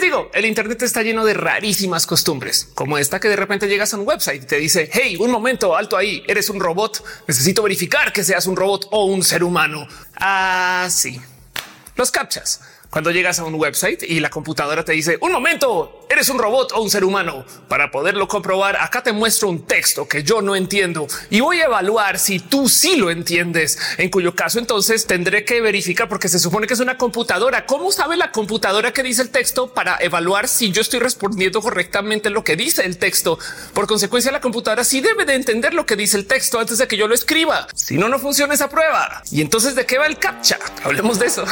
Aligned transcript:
les 0.00 0.06
digo, 0.08 0.30
el 0.32 0.46
Internet 0.46 0.82
está 0.82 1.02
lleno 1.02 1.26
de 1.26 1.34
rarísimas 1.34 2.06
costumbres, 2.06 2.70
como 2.74 2.96
esta 2.96 3.20
que 3.20 3.28
de 3.28 3.36
repente 3.36 3.68
llegas 3.68 3.92
a 3.92 3.98
un 3.98 4.08
website 4.08 4.42
y 4.44 4.46
te 4.46 4.56
dice, 4.56 4.88
hey, 4.90 5.16
un 5.20 5.30
momento, 5.30 5.76
alto 5.76 5.94
ahí, 5.94 6.24
eres 6.26 6.48
un 6.48 6.58
robot, 6.58 7.04
necesito 7.26 7.62
verificar 7.62 8.10
que 8.10 8.24
seas 8.24 8.46
un 8.46 8.56
robot 8.56 8.88
o 8.92 9.04
un 9.04 9.22
ser 9.22 9.44
humano. 9.44 9.86
Así. 10.14 11.20
Ah, 11.20 11.60
Los 11.96 12.10
captchas 12.10 12.62
cuando 12.90 13.10
llegas 13.12 13.38
a 13.38 13.44
un 13.44 13.54
website 13.54 14.02
y 14.02 14.20
la 14.20 14.30
computadora 14.30 14.84
te 14.84 14.92
dice 14.92 15.16
un 15.20 15.32
momento, 15.32 16.06
eres 16.10 16.28
un 16.28 16.38
robot 16.38 16.72
o 16.72 16.82
un 16.82 16.90
ser 16.90 17.04
humano. 17.04 17.44
Para 17.68 17.90
poderlo 17.90 18.26
comprobar, 18.26 18.76
acá 18.76 19.02
te 19.02 19.12
muestro 19.12 19.48
un 19.48 19.64
texto 19.64 20.08
que 20.08 20.24
yo 20.24 20.42
no 20.42 20.56
entiendo 20.56 21.06
y 21.30 21.40
voy 21.40 21.60
a 21.60 21.66
evaluar 21.66 22.18
si 22.18 22.40
tú 22.40 22.68
sí 22.68 22.96
lo 22.96 23.10
entiendes, 23.10 23.78
en 23.96 24.10
cuyo 24.10 24.34
caso 24.34 24.58
entonces 24.58 25.06
tendré 25.06 25.44
que 25.44 25.60
verificar 25.60 26.08
porque 26.08 26.28
se 26.28 26.40
supone 26.40 26.66
que 26.66 26.74
es 26.74 26.80
una 26.80 26.98
computadora. 26.98 27.64
¿Cómo 27.64 27.92
sabe 27.92 28.16
la 28.16 28.32
computadora 28.32 28.92
que 28.92 29.02
dice 29.02 29.22
el 29.22 29.30
texto 29.30 29.72
para 29.72 29.96
evaluar 30.00 30.48
si 30.48 30.72
yo 30.72 30.80
estoy 30.80 30.98
respondiendo 30.98 31.60
correctamente 31.60 32.28
lo 32.30 32.42
que 32.42 32.56
dice 32.56 32.84
el 32.84 32.98
texto? 32.98 33.38
Por 33.72 33.86
consecuencia, 33.86 34.32
la 34.32 34.40
computadora 34.40 34.82
sí 34.82 35.00
debe 35.00 35.24
de 35.24 35.34
entender 35.34 35.74
lo 35.74 35.86
que 35.86 35.94
dice 35.94 36.16
el 36.16 36.26
texto 36.26 36.58
antes 36.58 36.78
de 36.78 36.88
que 36.88 36.96
yo 36.96 37.06
lo 37.06 37.14
escriba. 37.14 37.68
Si 37.74 37.96
no, 37.96 38.08
no 38.08 38.18
funciona 38.18 38.54
esa 38.54 38.68
prueba. 38.68 39.22
Y 39.30 39.40
entonces, 39.42 39.74
¿de 39.76 39.86
qué 39.86 39.98
va 39.98 40.06
el 40.06 40.18
captcha? 40.18 40.58
Hablemos 40.82 41.18
de 41.18 41.26
eso. 41.26 41.44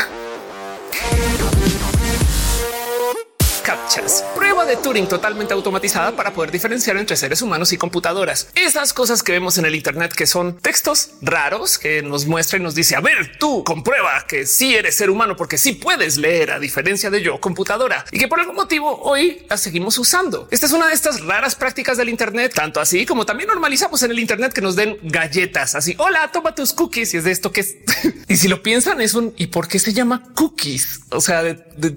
Captchas. 3.69 4.25
Prueba 4.35 4.65
de 4.65 4.77
Turing 4.77 5.07
totalmente 5.07 5.53
automatizada 5.53 6.17
para 6.17 6.33
poder 6.33 6.51
diferenciar 6.51 6.97
entre 6.97 7.19
seres 7.19 7.43
humanos 7.43 7.71
y 7.75 7.77
computadoras. 7.77 8.49
Esas 8.55 8.95
cosas 8.95 9.23
que 9.23 9.33
vemos 9.33 9.59
en 9.59 9.67
el 9.67 9.75
Internet 9.75 10.15
que 10.15 10.27
son 10.27 10.57
textos 10.57 11.11
raros 11.21 11.77
que 11.77 12.01
nos 12.01 12.25
muestra 12.25 12.59
y 12.59 12.63
nos 12.63 12.75
dice, 12.75 12.97
a 12.97 13.01
ver, 13.01 13.37
tú 13.39 13.63
comprueba 13.65 14.25
que 14.27 14.47
sí 14.47 14.75
eres 14.75 14.97
ser 14.97 15.11
humano 15.11 15.37
porque 15.37 15.59
sí 15.59 15.73
puedes 15.73 16.17
leer 16.17 16.53
a 16.53 16.59
diferencia 16.59 17.11
de 17.11 17.21
yo 17.21 17.43
computadora 17.43 18.07
y 18.11 18.19
que 18.19 18.27
por 18.27 18.41
algún 18.41 18.57
motivo 18.57 19.03
hoy 19.03 19.45
la 19.51 19.59
seguimos 19.59 19.99
usando. 19.99 20.49
Esta 20.51 20.65
es 20.65 20.73
una 20.73 20.87
de 20.87 20.95
estas 20.95 21.21
raras 21.21 21.55
prácticas 21.55 21.99
del 21.99 22.09
Internet, 22.09 22.55
tanto 22.55 22.81
así 22.81 23.05
como 23.05 23.27
también 23.27 23.49
normalizamos 23.49 24.03
en 24.03 24.13
el 24.13 24.19
Internet 24.19 24.55
que 24.55 24.63
nos 24.63 24.77
den 24.77 24.97
galletas 25.03 25.75
así. 25.75 25.95
Hola, 25.99 26.31
toma 26.33 26.55
tus 26.55 26.73
cookies 26.73 27.13
y 27.13 27.19
es 27.19 27.25
de 27.25 27.33
esto 27.33 27.53
que 27.53 27.61
es. 27.61 27.77
y 28.29 28.37
si 28.39 28.49
lo 28.49 28.63
piensan 28.63 29.03
es 29.03 29.13
un 29.13 29.35
y 29.37 29.49
por 29.49 29.69
qué 29.69 29.79
se 29.79 29.93
llama 29.93 30.23
cookies? 30.35 31.01
O 31.11 31.21
sea, 31.21 31.43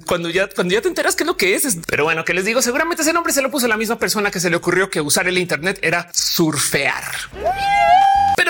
cuando 0.05 0.29
ya 0.29 0.49
cuando 0.49 0.73
ya 0.73 0.81
te 0.81 0.89
enteras 0.89 1.15
qué 1.15 1.23
es 1.23 1.27
lo 1.27 1.37
que 1.37 1.55
es 1.55 1.60
pero 1.87 2.03
bueno, 2.03 2.25
que 2.25 2.33
les 2.33 2.45
digo, 2.45 2.61
seguramente 2.61 3.03
ese 3.03 3.13
nombre 3.13 3.33
se 3.33 3.41
lo 3.41 3.51
puso 3.51 3.67
la 3.67 3.77
misma 3.77 3.97
persona 3.97 4.31
que 4.31 4.39
se 4.39 4.49
le 4.49 4.55
ocurrió 4.55 4.89
que 4.89 5.01
usar 5.01 5.27
el 5.27 5.37
Internet 5.37 5.79
era 5.81 6.09
surfear. 6.13 7.03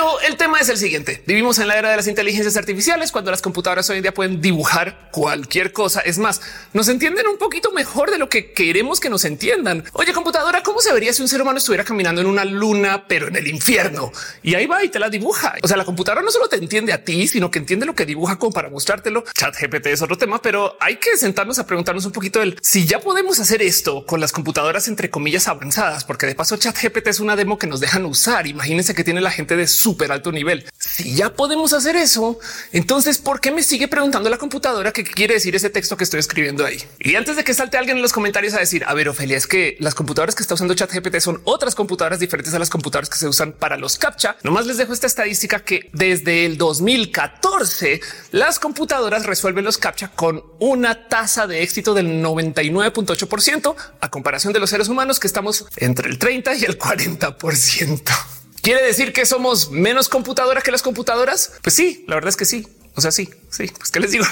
Pero 0.02 0.20
el 0.22 0.36
tema 0.36 0.60
es 0.60 0.68
el 0.68 0.78
siguiente. 0.78 1.22
Vivimos 1.28 1.60
en 1.60 1.68
la 1.68 1.78
era 1.78 1.92
de 1.92 1.96
las 1.96 2.08
inteligencias 2.08 2.58
artificiales 2.58 3.12
cuando 3.12 3.30
las 3.30 3.44
computadoras 3.44 3.88
hoy 3.92 3.98
en 3.98 4.02
día 4.02 4.16
pueden 4.16 4.42
dibujar 4.42 5.12
cualquier 5.12 5.74
cosa. 5.74 6.00
Es 6.00 6.18
más, 6.18 6.42
nos 6.74 6.88
entienden 6.88 7.28
un 7.28 7.38
poquito 7.38 7.72
mejor 7.72 8.10
de 8.10 8.18
lo 8.18 8.28
que 8.28 8.52
queremos 8.52 9.00
que 9.00 9.12
nos 9.12 9.26
entiendan. 9.26 9.84
Oye, 9.94 10.12
computadora, 10.12 10.64
¿cómo 10.64 10.80
se 10.80 10.92
vería 10.92 11.14
si 11.14 11.22
un 11.22 11.28
ser 11.28 11.40
humano 11.40 11.60
estuviera 11.60 11.84
caminando 11.84 12.20
en 12.20 12.26
una 12.26 12.46
luna, 12.46 13.06
pero 13.08 13.28
en 13.28 13.36
el 13.36 13.48
infierno? 13.48 14.12
Y 14.42 14.56
ahí 14.56 14.66
va 14.66 14.84
y 14.84 14.90
te 14.90 14.98
la 14.98 15.08
dibuja. 15.08 15.54
O 15.62 15.68
sea, 15.68 15.78
la 15.78 15.86
computadora 15.86 16.24
no 16.24 16.32
solo 16.32 16.50
te 16.50 16.56
entiende 16.56 16.94
a 16.94 17.04
ti, 17.04 17.28
sino 17.28 17.52
que 17.52 17.60
entiende 17.60 17.86
lo 17.86 17.94
que 17.94 18.08
dibuja 18.08 18.40
como 18.40 18.54
para 18.54 18.72
mostrártelo. 18.72 19.24
Chat 19.38 19.56
GPT 19.56 19.86
es 19.86 20.02
otro 20.02 20.18
tema, 20.18 20.42
pero 20.42 20.78
hay 20.80 20.96
que 20.96 21.16
sentarnos 21.16 21.60
a 21.60 21.68
preguntarnos 21.68 22.08
un 22.08 22.12
poquito 22.12 22.42
el 22.42 22.58
si 22.64 22.88
ya 22.88 23.02
podemos 23.02 23.40
hacer 23.40 23.62
esto 23.62 24.04
con 24.08 24.20
las 24.20 24.32
computadoras 24.32 24.88
entre 24.88 25.12
comillas 25.12 25.48
avanzadas, 25.48 26.06
porque 26.06 26.26
de 26.26 26.34
paso 26.34 26.58
chat 26.58 26.76
GPT 26.76 27.10
es 27.10 27.20
una 27.20 27.36
demo 27.36 27.60
que 27.60 27.68
nos 27.68 27.80
dejan 27.80 28.04
usar. 28.08 28.48
Imagínense 28.48 28.96
que 28.96 29.04
tiene 29.04 29.22
la 29.22 29.30
gente 29.30 29.56
de 29.56 29.68
súper 29.92 30.12
alto 30.12 30.32
nivel. 30.32 30.66
Si 30.78 31.16
ya 31.16 31.34
podemos 31.34 31.74
hacer 31.74 31.98
eso, 31.98 32.40
entonces 32.72 33.18
¿por 33.18 33.42
qué 33.42 33.52
me 33.52 33.62
sigue 33.62 33.90
preguntando 33.90 34.30
la 34.30 34.38
computadora 34.38 34.94
qué 34.94 35.04
quiere 35.04 35.34
decir 35.34 35.54
ese 35.54 35.70
texto 35.70 35.98
que 35.98 36.06
estoy 36.06 36.22
escribiendo 36.22 36.66
ahí? 36.66 36.82
Y 37.00 37.16
antes 37.16 37.36
de 37.36 37.44
que 37.44 37.54
salte 37.54 37.78
alguien 37.78 37.98
en 37.98 38.02
los 38.02 38.14
comentarios 38.14 38.54
a 38.54 38.60
decir, 38.60 38.86
a 38.88 38.94
ver, 38.94 39.10
Ofelia, 39.10 39.36
es 39.36 39.48
que 39.48 39.76
las 39.80 39.96
computadoras 39.96 40.34
que 40.34 40.44
está 40.44 40.54
usando 40.54 40.74
chat 40.76 40.92
GPT 40.92 41.20
son 41.20 41.42
otras 41.44 41.76
computadoras 41.76 42.20
diferentes 42.20 42.54
a 42.54 42.60
las 42.60 42.70
computadoras 42.70 43.10
que 43.10 43.18
se 43.18 43.28
usan 43.28 43.52
para 43.52 43.76
los 43.76 43.98
captcha. 43.98 44.38
Nomás 44.44 44.66
les 44.66 44.78
dejo 44.78 44.94
esta 44.94 45.08
estadística 45.08 45.60
que 45.60 45.90
desde 45.92 46.46
el 46.46 46.58
2014 46.58 48.00
las 48.32 48.60
computadoras 48.60 49.26
resuelven 49.26 49.66
los 49.66 49.78
captcha 49.78 50.10
con 50.16 50.42
una 50.60 51.10
tasa 51.10 51.48
de 51.48 51.64
éxito 51.64 51.94
del 51.94 52.24
99.8% 52.24 53.76
a 54.00 54.10
comparación 54.10 54.54
de 54.54 54.60
los 54.60 54.70
seres 54.70 54.88
humanos 54.88 55.20
que 55.20 55.28
estamos 55.28 55.66
entre 55.76 56.10
el 56.10 56.18
30 56.18 56.56
y 56.56 56.64
el 56.64 56.80
40%. 56.80 58.41
¿Quiere 58.62 58.84
decir 58.84 59.12
que 59.14 59.26
somos 59.26 59.72
menos 59.72 60.08
computadoras 60.08 60.64
que 60.64 60.72
las 60.72 60.82
computadoras? 60.84 61.54
Pues 61.64 61.76
sí, 61.76 62.06
la 62.08 62.16
verdad 62.16 62.30
es 62.30 62.38
que 62.38 62.46
sí. 62.46 62.68
O 62.96 63.02
sea, 63.02 63.12
sí, 63.12 63.30
sí. 63.50 63.72
Pues 63.78 63.92
qué 63.92 64.00
les 64.00 64.12
digo. 64.12 64.26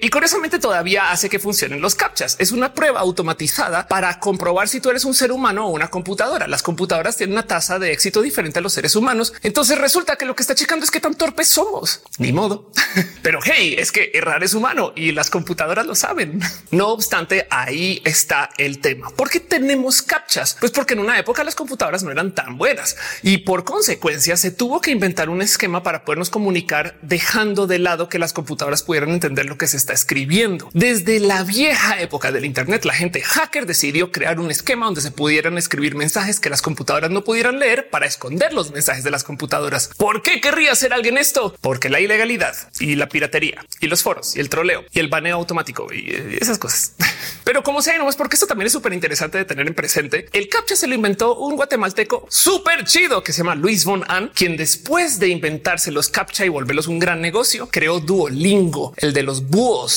Y 0.00 0.10
curiosamente 0.10 0.58
todavía 0.58 1.10
hace 1.10 1.28
que 1.28 1.38
funcionen 1.38 1.80
los 1.80 1.94
captchas. 1.94 2.36
Es 2.38 2.52
una 2.52 2.74
prueba 2.74 3.00
automatizada 3.00 3.88
para 3.88 4.18
comprobar 4.20 4.68
si 4.68 4.80
tú 4.80 4.90
eres 4.90 5.04
un 5.04 5.14
ser 5.14 5.32
humano 5.32 5.66
o 5.66 5.70
una 5.70 5.88
computadora. 5.88 6.46
Las 6.46 6.62
computadoras 6.62 7.16
tienen 7.16 7.34
una 7.34 7.46
tasa 7.46 7.78
de 7.78 7.92
éxito 7.92 8.22
diferente 8.22 8.58
a 8.58 8.62
los 8.62 8.72
seres 8.72 8.96
humanos. 8.96 9.32
Entonces 9.42 9.78
resulta 9.78 10.16
que 10.16 10.26
lo 10.26 10.34
que 10.34 10.42
está 10.42 10.54
checando 10.54 10.84
es 10.84 10.90
qué 10.90 11.00
tan 11.00 11.14
torpes 11.14 11.48
somos. 11.48 12.02
Ni 12.18 12.32
modo. 12.32 12.70
Pero 13.22 13.40
hey, 13.44 13.74
es 13.78 13.92
que 13.92 14.10
errar 14.14 14.42
es 14.42 14.54
humano 14.54 14.92
y 14.96 15.12
las 15.12 15.30
computadoras 15.30 15.86
lo 15.86 15.94
saben. 15.94 16.40
No 16.70 16.88
obstante, 16.88 17.46
ahí 17.50 18.02
está 18.04 18.50
el 18.58 18.80
tema. 18.80 19.10
¿Por 19.10 19.30
qué 19.30 19.40
tenemos 19.40 20.02
captchas? 20.02 20.56
Pues 20.60 20.72
porque 20.72 20.94
en 20.94 21.00
una 21.00 21.18
época 21.18 21.44
las 21.44 21.54
computadoras 21.54 22.02
no 22.02 22.10
eran 22.10 22.34
tan 22.34 22.58
buenas 22.58 22.96
y 23.22 23.38
por 23.38 23.64
consecuencia 23.64 24.36
se 24.36 24.50
tuvo 24.50 24.80
que 24.80 24.90
inventar 24.90 25.28
un 25.28 25.42
esquema 25.42 25.82
para 25.82 26.04
podernos 26.04 26.30
comunicar 26.30 26.98
dejando 27.02 27.66
de 27.66 27.78
lado 27.78 28.08
que 28.08 28.18
las 28.18 28.32
computadoras 28.32 28.82
pudieran 28.82 29.10
entender 29.10 29.46
lo 29.46 29.58
que 29.58 29.67
se 29.68 29.76
está 29.76 29.92
escribiendo. 29.92 30.70
Desde 30.72 31.20
la 31.20 31.44
vieja 31.44 32.00
época 32.00 32.32
del 32.32 32.44
Internet, 32.44 32.84
la 32.84 32.94
gente 32.94 33.22
hacker 33.22 33.66
decidió 33.66 34.10
crear 34.12 34.40
un 34.40 34.50
esquema 34.50 34.86
donde 34.86 35.00
se 35.00 35.10
pudieran 35.10 35.58
escribir 35.58 35.94
mensajes 35.94 36.40
que 36.40 36.50
las 36.50 36.62
computadoras 36.62 37.10
no 37.10 37.24
pudieran 37.24 37.58
leer 37.58 37.90
para 37.90 38.06
esconder 38.06 38.52
los 38.52 38.70
mensajes 38.70 39.04
de 39.04 39.10
las 39.10 39.24
computadoras. 39.24 39.90
¿Por 39.96 40.22
qué 40.22 40.40
querría 40.40 40.72
hacer 40.72 40.92
alguien 40.92 41.18
esto? 41.18 41.54
Porque 41.60 41.88
la 41.88 42.00
ilegalidad 42.00 42.56
y 42.80 42.94
la 42.96 43.08
piratería 43.08 43.64
y 43.80 43.86
los 43.86 44.02
foros 44.02 44.36
y 44.36 44.40
el 44.40 44.48
troleo 44.48 44.84
y 44.92 45.00
el 45.00 45.08
baneo 45.08 45.36
automático 45.36 45.92
y 45.92 46.10
eh, 46.10 46.38
esas 46.40 46.58
cosas. 46.58 46.94
Pero 47.44 47.62
como 47.62 47.82
sea, 47.82 47.98
no 47.98 48.08
es 48.08 48.16
porque 48.16 48.36
esto 48.36 48.46
también 48.46 48.66
es 48.66 48.72
súper 48.72 48.92
interesante 48.92 49.38
de 49.38 49.44
tener 49.44 49.66
en 49.66 49.74
presente. 49.74 50.28
El 50.32 50.48
captcha 50.48 50.76
se 50.76 50.86
lo 50.86 50.94
inventó 50.94 51.36
un 51.36 51.56
guatemalteco 51.56 52.26
súper 52.28 52.84
chido 52.84 53.22
que 53.22 53.32
se 53.32 53.38
llama 53.38 53.54
Luis 53.54 53.84
von 53.84 54.04
An, 54.08 54.30
quien 54.34 54.56
después 54.56 55.18
de 55.18 55.28
inventarse 55.28 55.90
los 55.90 56.08
captcha 56.08 56.44
y 56.44 56.48
volverlos 56.48 56.86
un 56.86 56.98
gran 56.98 57.20
negocio, 57.20 57.68
creó 57.70 58.00
Duolingo, 58.00 58.94
el 58.96 59.12
de 59.12 59.22
los 59.22 59.48